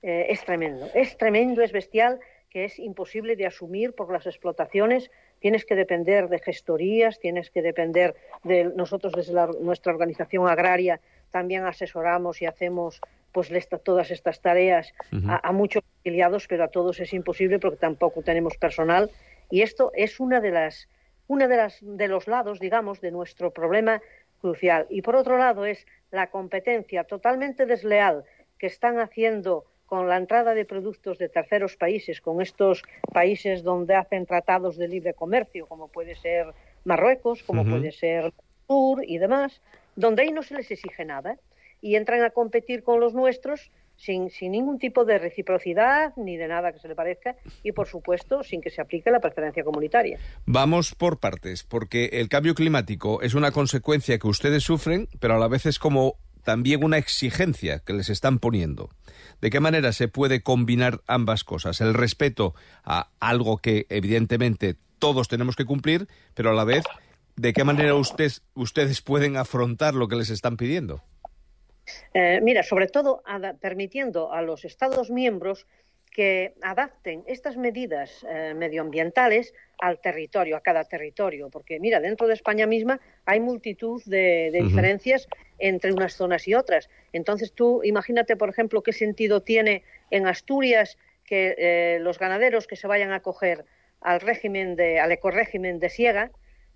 eh, 0.02 0.28
es 0.30 0.42
tremendo. 0.42 0.88
Es 0.94 1.18
tremendo, 1.18 1.60
es 1.60 1.72
bestial, 1.72 2.18
que 2.48 2.64
es 2.64 2.78
imposible 2.78 3.36
de 3.36 3.44
asumir 3.44 3.92
por 3.92 4.10
las 4.10 4.26
explotaciones. 4.26 5.10
Tienes 5.38 5.66
que 5.66 5.74
depender 5.74 6.30
de 6.30 6.38
gestorías, 6.38 7.20
tienes 7.20 7.50
que 7.50 7.60
depender 7.60 8.14
de 8.42 8.64
nosotros 8.64 9.12
desde 9.12 9.34
la, 9.34 9.50
nuestra 9.60 9.92
organización 9.92 10.48
agraria 10.48 10.98
también 11.30 11.66
asesoramos 11.66 12.40
y 12.40 12.46
hacemos 12.46 13.02
pues 13.32 13.50
esta, 13.50 13.76
todas 13.76 14.10
estas 14.10 14.40
tareas 14.40 14.94
uh 15.12 15.16
-huh. 15.16 15.40
a, 15.42 15.48
a, 15.48 15.52
muchos 15.52 15.82
afiliados, 16.00 16.46
pero 16.48 16.64
a 16.64 16.68
todos 16.68 16.98
es 17.00 17.12
imposible 17.12 17.58
porque 17.58 17.76
tampoco 17.76 18.22
tenemos 18.22 18.56
personal. 18.56 19.10
Y 19.50 19.62
esto 19.62 19.92
es 19.94 20.20
una 20.20 20.40
de 20.40 20.50
las, 20.50 20.88
una 21.28 21.48
de 21.48 21.56
las 21.56 21.78
de 21.80 22.08
los 22.08 22.26
lados, 22.26 22.60
digamos, 22.60 23.00
de 23.00 23.10
nuestro 23.10 23.50
problema 23.52 24.00
crucial. 24.40 24.86
Y 24.90 25.02
por 25.02 25.16
otro 25.16 25.38
lado 25.38 25.64
es 25.66 25.86
la 26.10 26.30
competencia 26.30 27.04
totalmente 27.04 27.66
desleal 27.66 28.24
que 28.58 28.66
están 28.66 28.98
haciendo 28.98 29.64
con 29.86 30.08
la 30.08 30.16
entrada 30.16 30.54
de 30.54 30.64
productos 30.64 31.18
de 31.18 31.28
terceros 31.28 31.76
países, 31.76 32.20
con 32.20 32.42
estos 32.42 32.82
países 33.12 33.62
donde 33.62 33.94
hacen 33.94 34.26
tratados 34.26 34.76
de 34.76 34.88
libre 34.88 35.14
comercio, 35.14 35.66
como 35.66 35.88
puede 35.88 36.16
ser 36.16 36.52
Marruecos, 36.84 37.42
como 37.42 37.62
uh 37.62 37.64
-huh. 37.64 37.70
puede 37.70 37.92
ser 37.92 38.32
Sur 38.66 39.04
y 39.06 39.18
demás, 39.18 39.62
donde 39.94 40.22
ahí 40.22 40.32
no 40.32 40.42
se 40.42 40.54
les 40.54 40.70
exige 40.70 41.04
nada 41.04 41.38
y 41.80 41.94
entran 41.94 42.22
a 42.24 42.30
competir 42.30 42.82
con 42.82 42.98
los 42.98 43.14
nuestros 43.14 43.70
sin, 43.96 44.30
sin, 44.30 44.52
ningún 44.52 44.78
tipo 44.78 45.04
de 45.04 45.18
reciprocidad 45.18 46.12
ni 46.16 46.36
de 46.36 46.48
nada 46.48 46.72
que 46.72 46.78
se 46.78 46.88
le 46.88 46.94
parezca 46.94 47.36
y, 47.62 47.72
por 47.72 47.88
supuesto, 47.88 48.42
sin 48.42 48.60
que 48.60 48.70
se 48.70 48.80
aplique 48.80 49.10
la 49.10 49.20
preferencia 49.20 49.64
comunitaria. 49.64 50.18
Vamos 50.44 50.94
por 50.94 51.18
partes, 51.18 51.64
porque 51.64 52.06
el 52.12 52.28
cambio 52.28 52.54
climático 52.54 53.22
es 53.22 53.34
una 53.34 53.52
consecuencia 53.52 54.18
que 54.18 54.28
ustedes 54.28 54.62
sufren, 54.62 55.08
pero 55.20 55.34
a 55.34 55.38
la 55.38 55.48
vez 55.48 55.66
es 55.66 55.78
como 55.78 56.16
también 56.46 56.84
una 56.84 56.96
exigencia 56.96 57.80
que 57.80 57.92
les 57.92 58.08
están 58.08 58.38
poniendo. 58.38 58.90
¿De 59.40 59.50
qué 59.50 59.58
manera 59.58 59.92
se 59.92 60.06
puede 60.06 60.42
combinar 60.42 61.02
ambas 61.08 61.42
cosas? 61.42 61.80
El 61.80 61.92
respeto 61.92 62.54
a 62.84 63.10
algo 63.18 63.58
que 63.58 63.86
evidentemente 63.90 64.76
todos 65.00 65.26
tenemos 65.28 65.56
que 65.56 65.64
cumplir, 65.64 66.06
pero 66.34 66.50
a 66.50 66.54
la 66.54 66.64
vez, 66.64 66.84
¿de 67.34 67.52
qué 67.52 67.64
manera 67.64 67.94
usted, 67.96 68.32
ustedes 68.54 69.02
pueden 69.02 69.36
afrontar 69.36 69.94
lo 69.94 70.06
que 70.06 70.14
les 70.14 70.30
están 70.30 70.56
pidiendo? 70.56 71.02
Eh, 72.18 72.40
mira, 72.40 72.62
sobre 72.62 72.86
todo 72.88 73.22
permitiendo 73.60 74.32
a 74.32 74.40
los 74.40 74.64
Estados 74.64 75.10
miembros 75.10 75.66
que 76.10 76.54
adapten 76.62 77.22
estas 77.26 77.58
medidas 77.58 78.24
eh, 78.26 78.54
medioambientales 78.56 79.52
al 79.78 80.00
territorio, 80.00 80.56
a 80.56 80.62
cada 80.62 80.84
territorio, 80.84 81.50
porque 81.50 81.78
mira, 81.78 82.00
dentro 82.00 82.26
de 82.26 82.32
España 82.32 82.66
misma 82.66 83.00
hay 83.26 83.38
multitud 83.40 84.02
de, 84.06 84.48
de 84.50 84.60
uh 84.60 84.62
-huh. 84.62 84.68
diferencias 84.68 85.28
entre 85.58 85.92
unas 85.92 86.14
zonas 86.14 86.48
y 86.48 86.54
otras. 86.54 86.88
Entonces 87.12 87.52
tú 87.52 87.82
imagínate, 87.84 88.34
por 88.34 88.48
ejemplo, 88.48 88.82
qué 88.82 88.94
sentido 88.94 89.42
tiene 89.42 89.82
en 90.10 90.26
Asturias 90.26 90.96
que 91.26 91.54
eh, 91.58 91.98
los 92.00 92.18
ganaderos 92.18 92.66
que 92.66 92.76
se 92.76 92.86
vayan 92.86 93.12
a 93.12 93.16
acoger 93.16 93.66
al 94.00 94.22
régimen 94.22 94.74
de, 94.74 95.00
al 95.00 95.12
ecorégimen 95.12 95.80
de 95.80 95.90
siega 95.90 96.30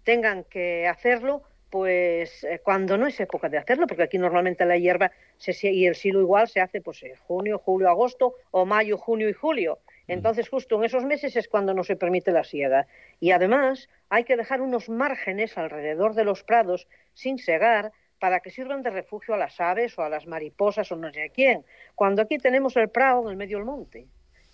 tengan 0.04 0.44
que 0.44 0.86
hacerlo 0.86 1.44
pues 1.70 2.42
eh, 2.44 2.60
cuando 2.62 2.98
no 2.98 3.06
es 3.06 3.18
época 3.20 3.48
de 3.48 3.58
hacerlo, 3.58 3.86
porque 3.86 4.02
aquí 4.02 4.18
normalmente 4.18 4.66
la 4.66 4.76
hierba 4.76 5.12
se, 5.38 5.54
y 5.70 5.86
el 5.86 5.94
silo 5.94 6.20
igual 6.20 6.48
se 6.48 6.60
hace 6.60 6.80
pues 6.80 7.02
eh, 7.04 7.14
junio, 7.26 7.58
julio, 7.58 7.88
agosto 7.88 8.34
o 8.50 8.66
mayo, 8.66 8.98
junio 8.98 9.28
y 9.28 9.32
julio. 9.32 9.78
Entonces 10.08 10.48
justo 10.48 10.76
en 10.76 10.84
esos 10.84 11.04
meses 11.04 11.36
es 11.36 11.46
cuando 11.46 11.72
no 11.72 11.84
se 11.84 11.94
permite 11.94 12.32
la 12.32 12.42
siega. 12.42 12.88
Y 13.20 13.30
además 13.30 13.88
hay 14.08 14.24
que 14.24 14.36
dejar 14.36 14.60
unos 14.60 14.88
márgenes 14.88 15.56
alrededor 15.56 16.14
de 16.14 16.24
los 16.24 16.42
prados 16.42 16.88
sin 17.14 17.38
segar 17.38 17.92
para 18.18 18.40
que 18.40 18.50
sirvan 18.50 18.82
de 18.82 18.90
refugio 18.90 19.34
a 19.34 19.38
las 19.38 19.60
aves 19.60 19.96
o 19.98 20.02
a 20.02 20.08
las 20.08 20.26
mariposas 20.26 20.90
o 20.90 20.96
no 20.96 21.12
sé 21.12 21.22
a 21.22 21.28
quién, 21.28 21.64
cuando 21.94 22.20
aquí 22.22 22.38
tenemos 22.38 22.76
el 22.76 22.90
prado 22.90 23.22
en 23.22 23.30
el 23.30 23.36
medio 23.36 23.58
del 23.58 23.66
monte. 23.66 24.06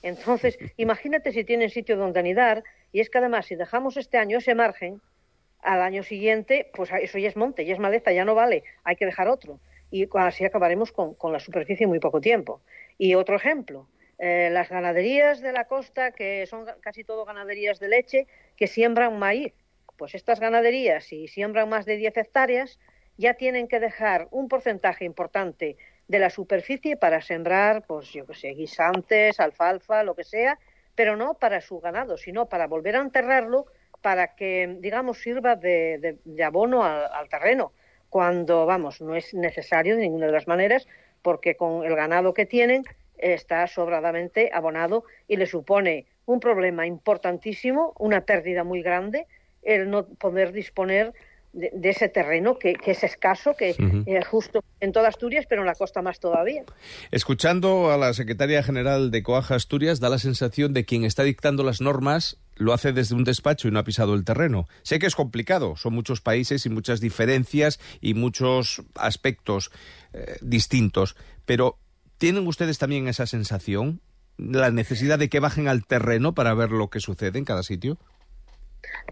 Entonces, 0.03 0.57
imagínate 0.77 1.33
si 1.33 1.45
tienen 1.45 1.71
sitio 1.71 1.97
donde 1.97 2.21
anidar, 2.21 2.63
y 2.93 3.01
es 3.01 3.11
que 3.11 3.19
además 3.19 3.47
si 3.47 3.57
dejamos 3.57 3.97
este 3.97 4.19
año 4.19 4.39
ese 4.39 4.55
margen, 4.55 5.01
al 5.67 5.83
año 5.83 6.05
siguiente, 6.05 6.71
pues 6.73 6.91
eso 7.03 7.19
ya 7.19 7.29
es 7.29 7.37
monte, 7.37 7.65
ya 7.65 7.75
es 7.75 7.81
maleza, 7.81 8.13
ya 8.13 8.25
no 8.25 8.37
vale, 8.37 8.63
hay 8.85 8.95
que 8.95 9.05
dejar 9.05 9.29
otro. 9.29 9.59
Y 9.91 10.09
así 10.15 10.45
acabaremos 10.45 10.93
con, 10.93 11.15
con 11.15 11.33
la 11.33 11.41
superficie 11.41 11.85
en 11.85 11.91
muy 11.91 11.99
poco 11.99 12.21
tiempo. 12.21 12.63
Y 12.99 13.15
otro 13.17 13.35
ejemplo, 13.35 13.89
eh, 14.19 14.49
las 14.53 14.69
ganaderías 14.69 15.41
de 15.41 15.53
la 15.53 15.65
costa, 15.65 16.13
que 16.13 16.47
son 16.47 16.67
casi 16.81 17.03
todo 17.03 17.25
ganaderías 17.25 17.81
de 17.81 17.89
leche, 17.89 18.27
que 18.57 18.69
siembran 18.69 19.19
maíz. 19.19 19.53
Pues 19.97 20.15
estas 20.15 20.39
ganaderías, 20.39 21.05
si 21.05 21.27
siembran 21.27 21.69
más 21.69 21.85
de 21.85 21.97
10 21.97 22.17
hectáreas, 22.17 22.79
ya 23.17 23.35
tienen 23.35 23.67
que 23.67 23.81
dejar 23.81 24.29
un 24.31 24.49
porcentaje 24.49 25.05
importante 25.05 25.77
de 26.07 26.19
la 26.21 26.31
superficie 26.31 26.97
para 26.97 27.21
sembrar, 27.23 27.85
pues 27.87 28.13
yo 28.13 28.25
que 28.25 28.35
sé, 28.35 28.51
guisantes, 28.51 29.41
alfalfa, 29.41 30.05
lo 30.05 30.15
que 30.15 30.23
sea, 30.23 30.59
pero 30.95 31.17
no 31.17 31.35
para 31.35 31.61
su 31.61 31.81
ganado, 31.81 32.17
sino 32.17 32.49
para 32.49 32.69
volver 32.69 32.95
a 32.95 33.01
enterrarlo 33.01 33.67
para 34.07 34.37
que, 34.37 34.77
digamos, 34.79 35.19
sirva 35.19 35.57
de, 35.57 35.99
de, 35.99 36.17
de 36.25 36.45
abono 36.45 36.85
al, 36.85 37.11
al, 37.13 37.29
terreno, 37.29 37.73
cuando, 38.09 38.65
vamos, 38.65 39.01
no 39.01 39.17
es 39.17 39.35
necesario 39.35 39.97
de 39.97 40.03
ninguna 40.03 40.27
de 40.27 40.33
las 40.33 40.47
maneras, 40.47 40.87
porque 41.23 41.57
con 41.57 41.85
el 41.85 41.97
ganado 41.97 42.33
que 42.33 42.47
tienen 42.47 42.85
está 43.19 43.67
sobradamente 43.67 44.53
abonado 44.55 45.03
y 45.27 45.39
le 45.39 45.47
supone 45.47 46.07
un 46.25 46.39
problema 46.39 46.87
importantísimo, 46.87 47.95
una 47.99 48.21
pérdida 48.21 48.63
muy 48.63 48.81
grande, 48.81 49.27
el 49.65 49.91
no 49.91 50.07
poder 50.07 50.53
disponer 50.53 51.13
de, 51.53 51.73
de 51.75 51.89
ese 51.89 52.09
terreno 52.09 52.61
que, 52.61 52.75
que, 52.75 52.93
es 52.93 53.03
escaso, 53.03 53.57
que 53.57 53.71
uh 53.73 53.83
-huh. 53.83 54.05
eh, 54.07 54.23
justo 54.23 54.63
en 54.79 54.93
toda 54.93 55.09
Asturias, 55.09 55.47
pero 55.49 55.63
en 55.63 55.67
la 55.67 55.75
costa 55.75 56.01
más 56.01 56.21
todavía. 56.21 56.63
Escuchando 57.11 57.91
a 57.91 57.97
la 57.97 58.13
secretaria 58.15 58.63
general 58.63 59.11
de 59.11 59.25
Coaja 59.25 59.57
Asturias, 59.57 59.99
da 59.99 60.11
la 60.11 60.19
sensación 60.19 60.73
de 60.75 60.85
quien 60.85 61.05
está 61.05 61.25
dictando 61.25 61.65
las 61.65 61.81
normas 61.81 62.39
lo 62.57 62.73
hace 62.73 62.93
desde 62.93 63.15
un 63.15 63.25
despacho 63.25 63.69
y 63.69 63.71
no 63.71 63.79
ha 63.79 63.85
pisado 63.85 64.15
el 64.15 64.25
terreno. 64.25 64.67
Sé 64.83 64.99
que 64.99 65.07
es 65.07 65.15
complicado, 65.15 65.77
son 65.77 65.95
muchos 65.95 66.21
países 66.21 66.67
y 66.67 66.71
muchas 66.71 67.01
diferencias 67.01 67.79
y 68.01 68.15
muchos 68.15 68.83
aspectos 68.95 69.71
eh, 70.13 70.37
distintos, 70.41 71.17
pero 71.45 71.79
¿tienen 72.19 72.47
ustedes 72.47 72.79
también 72.79 73.09
esa 73.09 73.27
sensación? 73.27 74.01
¿La 74.39 74.71
necesidad 74.71 75.19
de 75.19 75.29
que 75.29 75.41
bajen 75.41 75.69
al 75.69 75.87
terreno 75.87 76.35
para 76.35 76.55
ver 76.55 76.71
lo 76.71 76.91
que 76.91 77.01
sucede 77.01 77.39
en 77.39 77.45
cada 77.45 77.63
sitio? 77.63 77.99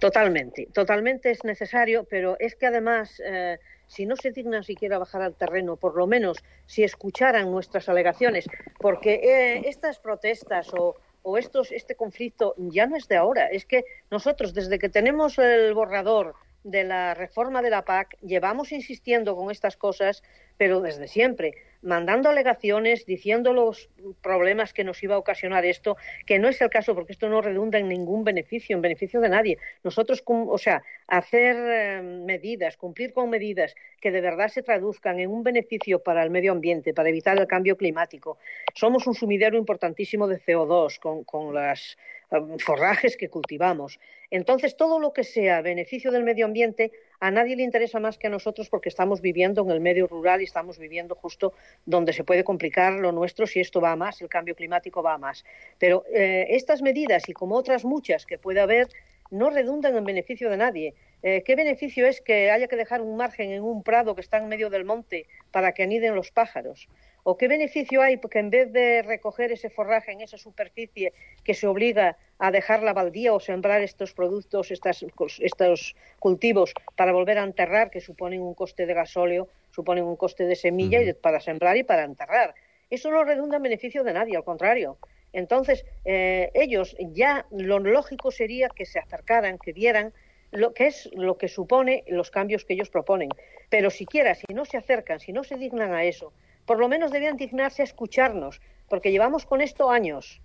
Totalmente, 0.00 0.68
totalmente 0.72 1.30
es 1.30 1.44
necesario, 1.44 2.04
pero 2.04 2.36
es 2.38 2.54
que 2.54 2.66
además, 2.66 3.20
eh, 3.24 3.58
si 3.86 4.06
no 4.06 4.16
se 4.16 4.30
dignan 4.30 4.64
siquiera 4.64 4.98
bajar 4.98 5.22
al 5.22 5.34
terreno, 5.34 5.76
por 5.76 5.96
lo 5.96 6.06
menos 6.06 6.42
si 6.66 6.82
escucharan 6.82 7.50
nuestras 7.50 7.88
alegaciones, 7.88 8.46
porque 8.78 9.14
eh, 9.14 9.62
estas 9.68 9.98
protestas 9.98 10.68
o, 10.74 10.96
o 11.24 11.38
estos, 11.38 11.72
este 11.72 11.96
conflicto 11.96 12.54
ya 12.58 12.86
no 12.86 12.96
es 12.96 13.08
de 13.08 13.16
ahora, 13.16 13.46
es 13.48 13.64
que 13.64 13.84
nosotros 14.10 14.54
desde 14.54 14.78
que 14.78 14.88
tenemos 14.88 15.38
el 15.38 15.74
borrador 15.74 16.34
de 16.62 16.84
la 16.84 17.14
reforma 17.14 17.62
de 17.62 17.70
la 17.70 17.84
PAC 17.84 18.16
llevamos 18.20 18.72
insistiendo 18.72 19.34
con 19.34 19.50
estas 19.50 19.76
cosas, 19.76 20.22
pero 20.56 20.80
desde 20.80 21.08
siempre 21.08 21.54
mandando 21.84 22.30
alegaciones, 22.30 23.04
diciendo 23.06 23.52
los 23.52 23.90
problemas 24.22 24.72
que 24.72 24.84
nos 24.84 25.02
iba 25.02 25.14
a 25.14 25.18
ocasionar 25.18 25.64
esto, 25.64 25.96
que 26.26 26.38
no 26.38 26.48
es 26.48 26.60
el 26.60 26.70
caso 26.70 26.94
porque 26.94 27.12
esto 27.12 27.28
no 27.28 27.42
redunda 27.42 27.78
en 27.78 27.88
ningún 27.88 28.24
beneficio, 28.24 28.74
en 28.74 28.82
beneficio 28.82 29.20
de 29.20 29.28
nadie. 29.28 29.58
Nosotros, 29.84 30.22
o 30.26 30.58
sea, 30.58 30.82
hacer 31.06 31.56
eh, 31.56 32.02
medidas, 32.02 32.76
cumplir 32.76 33.12
con 33.12 33.28
medidas 33.30 33.74
que 34.00 34.10
de 34.10 34.22
verdad 34.22 34.48
se 34.48 34.62
traduzcan 34.62 35.20
en 35.20 35.30
un 35.30 35.42
beneficio 35.42 36.02
para 36.02 36.22
el 36.22 36.30
medio 36.30 36.52
ambiente, 36.52 36.94
para 36.94 37.10
evitar 37.10 37.38
el 37.38 37.46
cambio 37.46 37.76
climático. 37.76 38.38
Somos 38.74 39.06
un 39.06 39.14
sumidero 39.14 39.58
importantísimo 39.58 40.26
de 40.26 40.40
CO2 40.40 40.98
con, 40.98 41.24
con 41.24 41.54
las 41.54 41.98
um, 42.30 42.58
forrajes 42.58 43.16
que 43.16 43.28
cultivamos. 43.28 44.00
Entonces, 44.30 44.76
todo 44.76 44.98
lo 44.98 45.12
que 45.12 45.22
sea 45.22 45.60
beneficio 45.60 46.10
del 46.10 46.24
medio 46.24 46.46
ambiente 46.46 46.92
a 47.24 47.30
nadie 47.30 47.56
le 47.56 47.62
interesa 47.62 48.00
más 48.00 48.18
que 48.18 48.26
a 48.26 48.30
nosotros 48.30 48.68
porque 48.68 48.90
estamos 48.90 49.22
viviendo 49.22 49.62
en 49.62 49.70
el 49.70 49.80
medio 49.80 50.06
rural 50.06 50.42
y 50.42 50.44
estamos 50.44 50.78
viviendo 50.78 51.14
justo 51.14 51.54
donde 51.86 52.12
se 52.12 52.22
puede 52.22 52.44
complicar 52.44 52.92
lo 52.92 53.12
nuestro 53.12 53.46
si 53.46 53.60
esto 53.60 53.80
va 53.80 53.92
a 53.92 53.96
más, 53.96 54.20
el 54.20 54.28
cambio 54.28 54.54
climático 54.54 55.02
va 55.02 55.14
a 55.14 55.18
más. 55.18 55.42
Pero 55.78 56.04
eh, 56.12 56.48
estas 56.50 56.82
medidas 56.82 57.26
y 57.30 57.32
como 57.32 57.54
otras 57.54 57.82
muchas 57.86 58.26
que 58.26 58.36
puede 58.36 58.60
haber 58.60 58.88
no 59.30 59.48
redundan 59.48 59.96
en 59.96 60.04
beneficio 60.04 60.50
de 60.50 60.58
nadie. 60.58 60.94
Eh, 61.22 61.42
¿Qué 61.46 61.56
beneficio 61.56 62.06
es 62.06 62.20
que 62.20 62.50
haya 62.50 62.68
que 62.68 62.76
dejar 62.76 63.00
un 63.00 63.16
margen 63.16 63.52
en 63.52 63.62
un 63.62 63.82
prado 63.82 64.14
que 64.14 64.20
está 64.20 64.36
en 64.36 64.48
medio 64.48 64.68
del 64.68 64.84
monte 64.84 65.26
para 65.50 65.72
que 65.72 65.82
aniden 65.82 66.14
los 66.14 66.30
pájaros? 66.30 66.88
¿O 67.26 67.38
qué 67.38 67.48
beneficio 67.48 68.02
hay 68.02 68.18
porque 68.18 68.38
en 68.38 68.50
vez 68.50 68.70
de 68.70 69.00
recoger 69.00 69.50
ese 69.50 69.70
forraje 69.70 70.12
en 70.12 70.20
esa 70.20 70.36
superficie 70.36 71.14
que 71.42 71.54
se 71.54 71.66
obliga 71.66 72.18
a 72.38 72.50
dejar 72.50 72.82
la 72.82 72.92
baldía 72.92 73.32
o 73.32 73.40
sembrar 73.40 73.80
estos 73.80 74.12
productos, 74.12 74.70
estas, 74.70 75.02
estos 75.40 75.96
cultivos 76.18 76.74
para 76.96 77.12
volver 77.12 77.38
a 77.38 77.44
enterrar, 77.44 77.90
que 77.90 78.02
suponen 78.02 78.42
un 78.42 78.52
coste 78.52 78.84
de 78.84 78.92
gasóleo, 78.92 79.48
suponen 79.70 80.04
un 80.04 80.16
coste 80.16 80.44
de 80.44 80.54
semilla 80.54 81.00
y 81.00 81.14
para 81.14 81.40
sembrar 81.40 81.78
y 81.78 81.82
para 81.82 82.04
enterrar? 82.04 82.54
Eso 82.90 83.10
no 83.10 83.24
redunda 83.24 83.56
en 83.56 83.62
beneficio 83.62 84.04
de 84.04 84.12
nadie, 84.12 84.36
al 84.36 84.44
contrario. 84.44 84.98
Entonces, 85.32 85.86
eh, 86.04 86.50
ellos 86.52 86.94
ya 86.98 87.46
lo 87.50 87.78
lógico 87.78 88.32
sería 88.32 88.68
que 88.68 88.84
se 88.84 88.98
acercaran, 88.98 89.56
que 89.56 89.72
vieran 89.72 90.12
lo 90.50 90.74
que 90.74 90.88
es 90.88 91.10
lo 91.14 91.38
que 91.38 91.48
supone 91.48 92.04
los 92.06 92.30
cambios 92.30 92.66
que 92.66 92.74
ellos 92.74 92.90
proponen. 92.90 93.30
Pero 93.70 93.88
siquiera, 93.88 94.34
si 94.34 94.52
no 94.52 94.66
se 94.66 94.76
acercan, 94.76 95.20
si 95.20 95.32
no 95.32 95.42
se 95.42 95.56
dignan 95.56 95.94
a 95.94 96.04
eso, 96.04 96.34
por 96.66 96.78
lo 96.78 96.88
menos 96.88 97.10
debían 97.10 97.36
dignarse 97.36 97.82
a 97.82 97.84
escucharnos, 97.84 98.60
porque 98.88 99.10
llevamos 99.10 99.46
con 99.46 99.60
esto 99.60 99.90
años. 99.90 100.40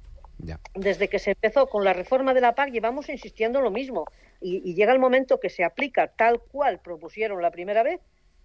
Desde 0.74 1.10
que 1.10 1.20
se 1.20 1.32
empezó 1.32 1.68
con 1.68 1.84
la 1.84 1.94
reforma 1.94 2.34
de 2.34 2.42
la 2.42 2.56
PAC 2.56 2.72
llevamos 2.72 3.10
insistiendo 3.10 3.60
en 3.60 3.66
lo 3.66 3.72
mismo 3.72 4.06
y, 4.40 4.62
y 4.64 4.74
llega 4.74 4.94
el 4.94 5.00
momento 5.00 5.40
que 5.40 5.50
se 5.50 5.66
aplica 5.66 6.08
tal 6.08 6.40
cual 6.40 6.80
propusieron 6.80 7.42
la 7.42 7.52
primera 7.52 7.84
vez 7.84 8.00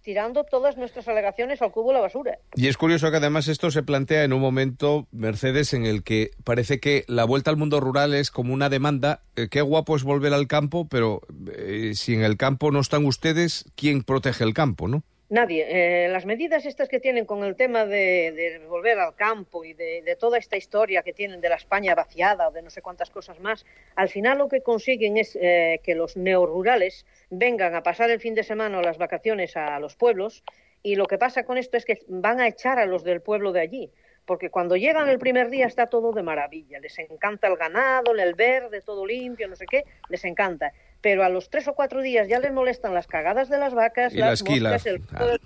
tirando 0.05 0.43
todas 0.43 0.77
nuestras 0.77 1.07
alegaciones 1.07 1.63
al 1.63 1.71
cubo 1.71 1.87
de 1.87 1.95
la 1.95 2.01
basura. 2.01 2.37
Y 2.53 2.67
es 2.67 2.77
curioso 2.77 3.09
que 3.09 3.17
además 3.17 3.47
esto 3.47 3.71
se 3.71 3.81
plantea 3.81 4.23
en 4.23 4.33
un 4.33 4.39
momento, 4.39 5.07
Mercedes, 5.11 5.73
en 5.73 5.87
el 5.87 6.03
que 6.03 6.29
parece 6.43 6.79
que 6.79 7.05
la 7.07 7.25
vuelta 7.25 7.49
al 7.49 7.57
mundo 7.57 7.79
rural 7.79 8.13
es 8.13 8.29
como 8.29 8.53
una 8.53 8.69
demanda. 8.69 9.23
Eh, 9.35 9.47
qué 9.49 9.61
guapo 9.61 9.95
es 9.95 10.03
volver 10.03 10.31
al 10.33 10.47
campo, 10.47 10.87
pero 10.87 11.21
eh, 11.57 11.93
si 11.95 12.13
en 12.13 12.23
el 12.23 12.37
campo 12.37 12.69
no 12.69 12.81
están 12.81 13.03
ustedes, 13.03 13.65
¿quién 13.75 14.03
protege 14.03 14.43
el 14.43 14.53
campo, 14.53 14.87
no? 14.87 15.03
Nadie. 15.35 15.65
Eh, 15.67 16.07
las 16.07 16.25
medidas 16.25 16.65
estas 16.65 16.87
que 16.87 17.01
tienen 17.01 17.25
con 17.25 17.43
el 17.43 17.57
tema 17.57 17.85
de, 17.85 18.61
volver 18.69 18.97
al 18.99 19.15
campo 19.15 19.65
y 19.65 19.73
de, 19.73 20.15
toda 20.17 20.37
esta 20.37 20.55
historia 20.55 21.03
que 21.03 21.11
tienen 21.11 21.41
de 21.41 21.49
la 21.49 21.55
España 21.55 21.93
vaciada 21.93 22.47
o 22.47 22.51
de 22.51 22.61
no 22.61 22.69
sé 22.69 22.81
cuántas 22.81 23.09
cosas 23.09 23.41
más, 23.41 23.65
al 23.97 24.07
final 24.07 24.37
lo 24.37 24.47
que 24.47 24.61
consiguen 24.61 25.17
es 25.17 25.37
eh, 25.41 25.81
que 25.83 25.93
los 25.93 26.15
neorurales 26.15 27.05
vengan 27.29 27.75
a 27.75 27.83
pasar 27.83 28.11
el 28.11 28.21
fin 28.21 28.33
de 28.33 28.43
semana 28.43 28.77
o 28.77 28.81
las 28.81 28.97
vacaciones 28.97 29.57
a 29.57 29.77
los 29.81 29.97
pueblos 29.97 30.41
y 30.81 30.95
lo 30.95 31.05
que 31.05 31.17
pasa 31.17 31.43
con 31.43 31.57
esto 31.57 31.75
es 31.75 31.83
que 31.83 31.99
van 32.07 32.39
a 32.39 32.47
echar 32.47 32.79
a 32.79 32.85
los 32.85 33.03
del 33.03 33.21
pueblo 33.21 33.51
de 33.51 33.59
allí 33.59 33.91
porque 34.25 34.49
cuando 34.49 34.75
llegan 34.75 35.07
el 35.09 35.19
primer 35.19 35.49
día 35.49 35.67
está 35.67 35.87
todo 35.87 36.11
de 36.11 36.23
maravilla, 36.23 36.79
les 36.79 36.97
encanta 36.99 37.47
el 37.47 37.57
ganado, 37.57 38.13
el 38.15 38.33
verde, 38.33 38.81
todo 38.81 39.05
limpio, 39.05 39.47
no 39.47 39.55
sé 39.55 39.65
qué, 39.65 39.83
les 40.09 40.23
encanta 40.25 40.73
pero 41.01 41.23
a 41.23 41.29
los 41.29 41.49
tres 41.49 41.67
o 41.67 41.73
cuatro 41.73 42.01
días 42.01 42.27
ya 42.27 42.39
les 42.39 42.51
molestan 42.51 42.93
las 42.93 43.07
cagadas 43.07 43.49
de 43.49 43.57
las 43.57 43.73
vacas, 43.73 44.13
las 44.13 44.43
moscas, 44.43 44.85
el, 44.85 45.01
ah. 45.13 45.37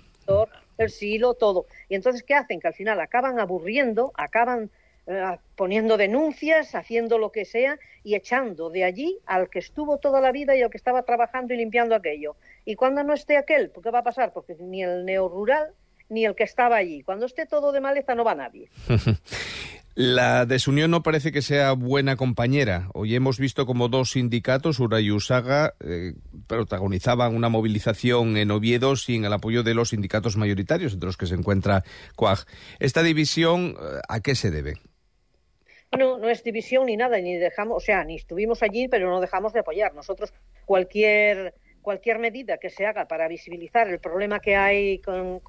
el 0.78 0.90
silo, 0.90 1.34
todo. 1.34 1.66
Y 1.88 1.94
entonces, 1.94 2.22
¿qué 2.22 2.34
hacen? 2.34 2.60
Que 2.60 2.68
al 2.68 2.74
final 2.74 3.00
acaban 3.00 3.38
aburriendo, 3.38 4.12
acaban 4.14 4.70
eh, 5.06 5.38
poniendo 5.56 5.96
denuncias, 5.96 6.74
haciendo 6.74 7.18
lo 7.18 7.32
que 7.32 7.44
sea 7.44 7.78
y 8.04 8.14
echando 8.14 8.70
de 8.70 8.84
allí 8.84 9.18
al 9.26 9.50
que 9.50 9.58
estuvo 9.58 9.98
toda 9.98 10.20
la 10.20 10.30
vida 10.30 10.54
y 10.56 10.62
al 10.62 10.70
que 10.70 10.76
estaba 10.76 11.02
trabajando 11.02 11.52
y 11.52 11.56
limpiando 11.56 11.94
aquello. 11.94 12.36
Y 12.64 12.76
cuando 12.76 13.02
no 13.02 13.12
esté 13.14 13.36
aquel, 13.36 13.72
¿qué 13.82 13.90
va 13.90 14.00
a 14.00 14.04
pasar? 14.04 14.32
Porque 14.32 14.54
ni 14.60 14.82
el 14.84 15.04
neorural 15.04 15.74
ni 16.10 16.26
el 16.26 16.34
que 16.34 16.44
estaba 16.44 16.76
allí. 16.76 17.02
Cuando 17.02 17.26
esté 17.26 17.46
todo 17.46 17.72
de 17.72 17.80
maleza 17.80 18.14
no 18.14 18.24
va 18.24 18.34
nadie. 18.34 18.68
La 20.02 20.46
desunión 20.46 20.90
no 20.90 21.02
parece 21.02 21.30
que 21.30 21.42
sea 21.42 21.72
buena 21.72 22.16
compañera. 22.16 22.88
Hoy 22.94 23.14
hemos 23.14 23.38
visto 23.38 23.66
como 23.66 23.88
dos 23.88 24.12
sindicatos, 24.12 24.80
Ura 24.80 24.98
y 24.98 25.10
Usaga, 25.10 25.74
eh, 25.84 26.14
protagonizaban 26.46 27.36
una 27.36 27.50
movilización 27.50 28.38
en 28.38 28.50
Oviedo 28.50 28.96
sin 28.96 29.26
el 29.26 29.32
apoyo 29.34 29.62
de 29.62 29.74
los 29.74 29.90
sindicatos 29.90 30.38
mayoritarios, 30.38 30.94
entre 30.94 31.08
los 31.08 31.18
que 31.18 31.26
se 31.26 31.34
encuentra 31.34 31.84
CUAG. 32.16 32.46
¿Esta 32.78 33.02
división 33.02 33.76
eh, 33.78 34.00
a 34.08 34.20
qué 34.20 34.34
se 34.36 34.50
debe? 34.50 34.76
Bueno, 35.92 36.16
no 36.16 36.30
es 36.30 36.42
división 36.42 36.86
ni 36.86 36.96
nada, 36.96 37.20
ni 37.20 37.34
dejamos, 37.34 37.76
o 37.76 37.80
sea, 37.84 38.02
ni 38.02 38.16
estuvimos 38.16 38.62
allí, 38.62 38.88
pero 38.88 39.10
no 39.10 39.20
dejamos 39.20 39.52
de 39.52 39.60
apoyar. 39.60 39.94
Nosotros 39.94 40.32
cualquier 40.64 41.52
cualquier 41.82 42.18
medida 42.18 42.56
que 42.56 42.70
se 42.70 42.86
haga 42.86 43.06
para 43.06 43.28
visibilizar 43.28 43.86
el 43.88 43.98
problema 43.98 44.40
que 44.40 44.56
hay 44.56 44.98
con 45.00 45.40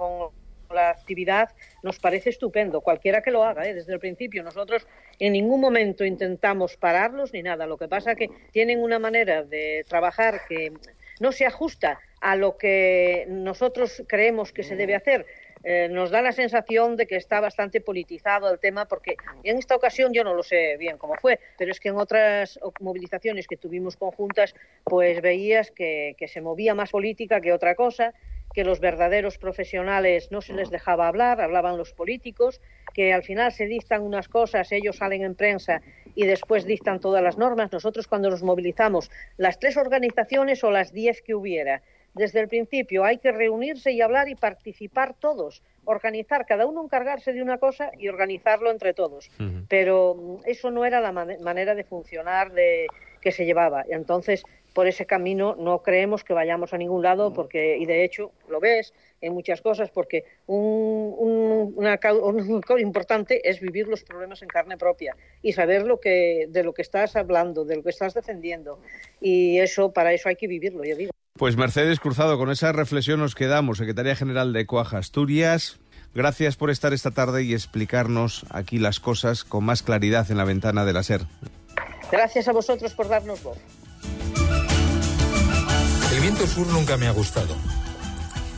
la 0.74 0.90
actividad 0.90 1.50
nos 1.84 2.00
parece 2.00 2.30
estupendo, 2.30 2.82
cualquiera 2.82 3.22
que 3.22 3.32
lo 3.32 3.44
haga, 3.44 3.68
¿eh? 3.68 3.74
desde 3.74 3.94
el 3.94 4.00
principio. 4.00 4.44
Nosotros 4.44 4.88
en 5.20 5.34
ningún 5.34 5.62
momento 5.62 6.06
intentamos 6.06 6.78
pararlos 6.78 7.34
ni 7.34 7.44
nada. 7.44 7.66
Lo 7.66 7.78
que 7.78 7.88
pasa 7.88 8.12
es 8.12 8.18
que 8.18 8.30
tienen 8.52 8.80
una 8.80 9.00
manera 9.00 9.44
de 9.44 9.86
trabajar 9.88 10.42
que 10.48 10.74
no 11.20 11.32
se 11.32 11.46
ajusta 11.46 12.00
a 12.22 12.36
lo 12.36 12.58
que 12.58 13.26
nosotros 13.28 14.04
creemos 14.08 14.52
que 14.52 14.64
se 14.64 14.76
debe 14.76 14.96
hacer. 14.96 15.26
Eh, 15.64 15.90
nos 15.92 16.10
da 16.10 16.24
la 16.24 16.32
sensación 16.32 16.98
de 16.98 17.06
que 17.06 17.18
está 17.18 17.40
bastante 17.40 17.82
politizado 17.82 18.52
el 18.52 18.60
tema, 18.60 18.88
porque 18.88 19.16
en 19.44 19.58
esta 19.58 19.76
ocasión 19.76 20.12
yo 20.12 20.24
no 20.24 20.34
lo 20.34 20.42
sé 20.42 20.76
bien 20.78 20.98
cómo 20.98 21.16
fue, 21.16 21.40
pero 21.58 21.72
es 21.72 21.80
que 21.80 21.90
en 21.90 21.98
otras 21.98 22.60
movilizaciones 22.80 23.48
que 23.48 23.58
tuvimos 23.58 23.96
conjuntas, 23.96 24.56
pues 24.84 25.22
veías 25.22 25.70
que 25.70 26.16
se 26.28 26.42
movía 26.42 26.74
más 26.74 26.90
política 26.90 27.42
que 27.42 27.54
otra 27.54 27.76
cosa 27.76 28.14
que 28.54 28.64
los 28.64 28.80
verdaderos 28.80 29.38
profesionales 29.38 30.32
no 30.32 30.42
se 30.42 30.54
les 30.54 30.70
dejaba 30.70 31.08
hablar, 31.08 31.42
hablaban 31.42 31.78
los 31.78 31.94
políticos, 31.94 32.62
que 32.94 33.14
al 33.14 33.24
final 33.24 33.52
se 33.52 33.66
dictan 33.66 34.02
unas 34.02 34.28
cosas, 34.28 34.72
ellos 34.72 34.98
salen 34.98 35.24
en 35.24 35.36
prensa 35.36 35.82
y 36.16 36.26
después 36.26 36.66
dictan 36.66 37.00
todas 37.00 37.24
las 37.24 37.38
normas. 37.38 37.72
Nosotros 37.72 38.08
cuando 38.08 38.30
nos 38.30 38.44
movilizamos, 38.44 39.10
las 39.38 39.60
tres 39.60 39.78
organizaciones 39.78 40.64
o 40.64 40.72
las 40.72 40.92
diez 40.92 41.22
que 41.22 41.36
hubiera, 41.36 41.82
desde 42.14 42.42
el 42.42 42.50
principio 42.50 43.06
hay 43.06 43.20
que 43.20 43.32
reunirse 43.32 43.92
y 43.92 44.02
hablar 44.02 44.28
y 44.28 44.36
participar 44.36 45.14
todos, 45.18 45.64
organizar, 45.86 46.46
cada 46.46 46.66
uno 46.66 46.84
encargarse 46.84 47.32
de 47.32 47.42
una 47.42 47.58
cosa 47.58 47.92
y 47.98 48.10
organizarlo 48.10 48.70
entre 48.70 48.94
todos. 48.94 49.32
Pero 49.70 50.16
mm, 50.16 50.36
eso 50.46 50.72
no 50.72 50.84
era 50.84 51.00
la 51.00 51.14
manera 51.14 51.74
de 51.74 51.86
funcionar 51.86 52.52
de, 52.52 52.88
que 53.22 53.32
se 53.32 53.46
llevaba. 53.46 53.86
Entonces, 53.88 54.44
por 54.74 54.88
ese 54.88 55.06
camino 55.06 55.56
no 55.58 55.82
creemos 55.82 56.24
que 56.24 56.34
vayamos 56.34 56.74
a 56.74 56.78
ningún 56.78 57.04
lado 57.04 57.34
porque 57.34 57.78
y 57.78 57.86
de 57.86 58.04
hecho 58.04 58.32
lo 58.50 58.60
ves 58.60 58.94
en 59.22 59.34
muchas 59.34 59.62
cosas 59.62 59.90
porque 59.90 60.24
un, 60.48 61.74
una, 61.76 62.00
importante 62.80 63.48
es 63.50 63.60
vivir 63.60 63.88
los 63.88 64.04
problemas 64.04 64.42
en 64.42 64.48
carne 64.48 64.78
propia 64.78 65.16
y 65.42 65.54
saber 65.54 65.84
lo 65.84 66.00
que 66.00 66.48
de 66.50 66.64
lo 66.64 66.74
que 66.74 66.82
estás 66.82 67.16
hablando 67.16 67.66
de 67.66 67.78
lo 67.78 67.84
que 67.84 67.90
estás 67.90 68.14
defendiendo 68.14 68.80
y 69.20 69.60
eso 69.60 69.92
para 69.92 70.14
eso 70.14 70.30
hay 70.30 70.36
que 70.36 70.48
vivirlo 70.48 70.84
yo 70.84 70.96
digo 70.96 71.12
pues 71.34 71.58
Mercedes 71.58 72.00
Cruzado 72.00 72.38
con 72.38 72.50
esa 72.52 72.72
reflexión 72.72 73.20
nos 73.20 73.36
quedamos 73.36 73.78
secretaria 73.78 74.16
general 74.16 74.54
de 74.54 74.66
Coaja 74.66 74.98
Asturias 74.98 75.80
Gracias 76.14 76.58
por 76.58 76.70
estar 76.70 76.92
esta 76.92 77.12
tarde 77.12 77.44
y 77.44 77.54
explicarnos 77.54 78.46
aquí 78.50 78.80
las 78.80 79.00
cosas 79.00 79.46
con 79.46 79.64
más 79.64 79.82
claridad 79.82 80.30
en 80.30 80.36
la 80.36 80.44
ventana 80.44 80.84
de 80.84 80.92
la 80.92 81.04
SER. 81.04 81.22
Gracias 82.12 82.50
a 82.50 82.52
vosotros 82.52 82.94
por 82.94 83.08
darnos 83.08 83.42
voz. 83.42 83.58
El 86.12 86.20
viento 86.20 86.46
sur 86.46 86.68
nunca 86.68 86.98
me 86.98 87.08
ha 87.08 87.12
gustado. 87.12 87.56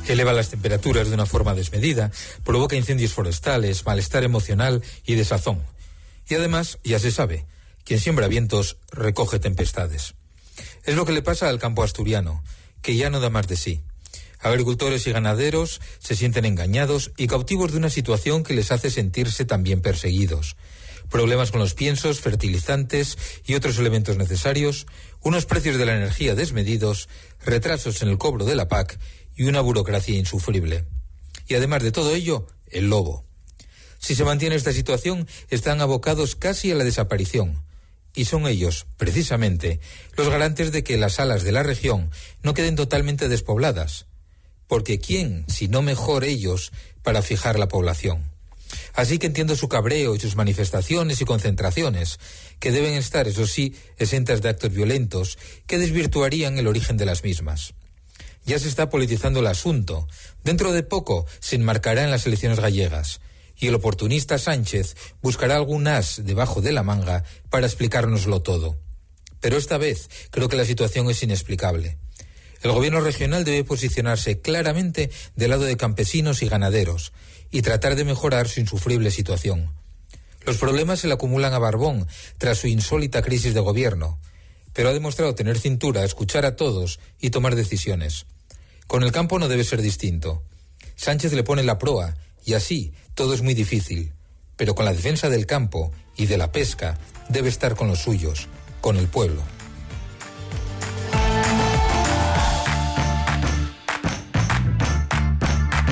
Eleva 0.07 0.33
las 0.33 0.49
temperaturas 0.49 1.07
de 1.07 1.13
una 1.13 1.27
forma 1.27 1.53
desmedida, 1.53 2.11
provoca 2.43 2.75
incendios 2.75 3.13
forestales, 3.13 3.85
malestar 3.85 4.23
emocional 4.23 4.81
y 5.05 5.13
desazón. 5.13 5.61
Y 6.27 6.33
además, 6.33 6.79
ya 6.83 6.97
se 6.97 7.11
sabe, 7.11 7.45
quien 7.85 7.99
siembra 7.99 8.27
vientos 8.27 8.77
recoge 8.91 9.37
tempestades. 9.37 10.15
Es 10.83 10.95
lo 10.95 11.05
que 11.05 11.13
le 11.13 11.21
pasa 11.21 11.47
al 11.47 11.59
campo 11.59 11.83
asturiano, 11.83 12.43
que 12.81 12.95
ya 12.95 13.11
no 13.11 13.19
da 13.19 13.29
más 13.29 13.47
de 13.47 13.55
sí. 13.55 13.81
Agricultores 14.39 15.05
y 15.05 15.11
ganaderos 15.11 15.79
se 15.99 16.15
sienten 16.15 16.45
engañados 16.45 17.11
y 17.17 17.27
cautivos 17.27 17.71
de 17.71 17.77
una 17.77 17.91
situación 17.91 18.43
que 18.43 18.55
les 18.55 18.71
hace 18.71 18.89
sentirse 18.89 19.45
también 19.45 19.81
perseguidos 19.81 20.57
problemas 21.13 21.51
con 21.51 21.59
los 21.59 21.75
piensos, 21.75 22.21
fertilizantes 22.21 23.19
y 23.45 23.53
otros 23.53 23.77
elementos 23.77 24.17
necesarios, 24.17 24.87
unos 25.21 25.45
precios 25.45 25.77
de 25.77 25.85
la 25.85 25.95
energía 25.95 26.33
desmedidos, 26.33 27.07
retrasos 27.45 28.01
en 28.01 28.09
el 28.09 28.17
cobro 28.17 28.45
de 28.45 28.55
la 28.55 28.67
PAC 28.67 28.97
y 29.35 29.43
una 29.43 29.61
burocracia 29.61 30.17
insufrible. 30.17 30.85
Y 31.47 31.53
además 31.53 31.83
de 31.83 31.91
todo 31.91 32.15
ello, 32.15 32.47
el 32.71 32.89
lobo. 32.89 33.27
Si 33.99 34.15
se 34.15 34.23
mantiene 34.23 34.55
esta 34.55 34.73
situación, 34.73 35.27
están 35.51 35.81
abocados 35.81 36.35
casi 36.35 36.71
a 36.71 36.75
la 36.75 36.83
desaparición. 36.83 37.63
Y 38.15 38.25
son 38.25 38.47
ellos, 38.47 38.87
precisamente, 38.97 39.79
los 40.17 40.29
garantes 40.29 40.71
de 40.71 40.83
que 40.83 40.97
las 40.97 41.19
alas 41.19 41.43
de 41.43 41.51
la 41.51 41.61
región 41.61 42.09
no 42.41 42.55
queden 42.55 42.75
totalmente 42.75 43.29
despobladas. 43.29 44.07
Porque 44.65 44.97
¿quién, 44.97 45.45
si 45.47 45.67
no 45.67 45.83
mejor 45.83 46.23
ellos, 46.23 46.71
para 47.03 47.21
fijar 47.21 47.59
la 47.59 47.67
población? 47.67 48.32
Así 48.93 49.17
que 49.17 49.27
entiendo 49.27 49.55
su 49.55 49.67
cabreo 49.67 50.15
y 50.15 50.19
sus 50.19 50.35
manifestaciones 50.35 51.19
y 51.19 51.25
concentraciones, 51.25 52.19
que 52.59 52.71
deben 52.71 52.93
estar, 52.93 53.27
eso 53.27 53.47
sí, 53.47 53.75
exentas 53.97 54.41
de 54.41 54.49
actos 54.49 54.71
violentos 54.71 55.37
que 55.65 55.79
desvirtuarían 55.79 56.57
el 56.59 56.67
origen 56.67 56.97
de 56.97 57.05
las 57.05 57.23
mismas. 57.23 57.73
Ya 58.45 58.59
se 58.59 58.67
está 58.67 58.89
politizando 58.89 59.39
el 59.39 59.47
asunto. 59.47 60.07
Dentro 60.43 60.73
de 60.73 60.83
poco 60.83 61.25
se 61.39 61.55
enmarcará 61.55 62.03
en 62.03 62.11
las 62.11 62.25
elecciones 62.27 62.59
gallegas 62.59 63.21
y 63.57 63.67
el 63.67 63.75
oportunista 63.75 64.37
Sánchez 64.37 64.95
buscará 65.21 65.55
algún 65.55 65.87
as 65.87 66.21
debajo 66.25 66.61
de 66.61 66.73
la 66.73 66.83
manga 66.83 67.23
para 67.49 67.65
explicárnoslo 67.65 68.41
todo. 68.41 68.77
Pero 69.39 69.57
esta 69.57 69.77
vez 69.77 70.09
creo 70.31 70.49
que 70.49 70.57
la 70.57 70.65
situación 70.65 71.09
es 71.09 71.23
inexplicable. 71.23 71.97
El 72.63 72.71
gobierno 72.71 73.01
regional 73.01 73.43
debe 73.43 73.65
posicionarse 73.65 74.39
claramente 74.39 75.11
del 75.35 75.49
lado 75.49 75.65
de 75.65 75.75
campesinos 75.75 76.41
y 76.41 76.47
ganaderos 76.47 77.11
y 77.51 77.61
tratar 77.61 77.95
de 77.97 78.05
mejorar 78.05 78.47
su 78.47 78.61
insufrible 78.61 79.11
situación. 79.11 79.69
Los 80.45 80.57
problemas 80.57 81.01
se 81.01 81.07
le 81.07 81.13
acumulan 81.13 81.53
a 81.53 81.59
Barbón 81.59 82.07
tras 82.37 82.59
su 82.59 82.67
insólita 82.67 83.21
crisis 83.21 83.53
de 83.53 83.59
gobierno, 83.59 84.17
pero 84.71 84.89
ha 84.89 84.93
demostrado 84.93 85.35
tener 85.35 85.59
cintura, 85.59 86.05
escuchar 86.05 86.45
a 86.45 86.55
todos 86.55 87.01
y 87.19 87.31
tomar 87.31 87.55
decisiones. 87.55 88.25
Con 88.87 89.03
el 89.03 89.11
campo 89.11 89.39
no 89.39 89.49
debe 89.49 89.65
ser 89.65 89.81
distinto. 89.81 90.41
Sánchez 90.95 91.33
le 91.33 91.43
pone 91.43 91.63
la 91.63 91.77
proa 91.77 92.15
y 92.45 92.53
así 92.53 92.93
todo 93.13 93.33
es 93.33 93.41
muy 93.41 93.55
difícil, 93.55 94.13
pero 94.55 94.73
con 94.73 94.85
la 94.85 94.93
defensa 94.93 95.29
del 95.29 95.45
campo 95.45 95.91
y 96.15 96.27
de 96.27 96.37
la 96.37 96.53
pesca 96.53 96.97
debe 97.27 97.49
estar 97.49 97.75
con 97.75 97.89
los 97.89 97.99
suyos, 97.99 98.47
con 98.79 98.95
el 98.97 99.07
pueblo. 99.07 99.41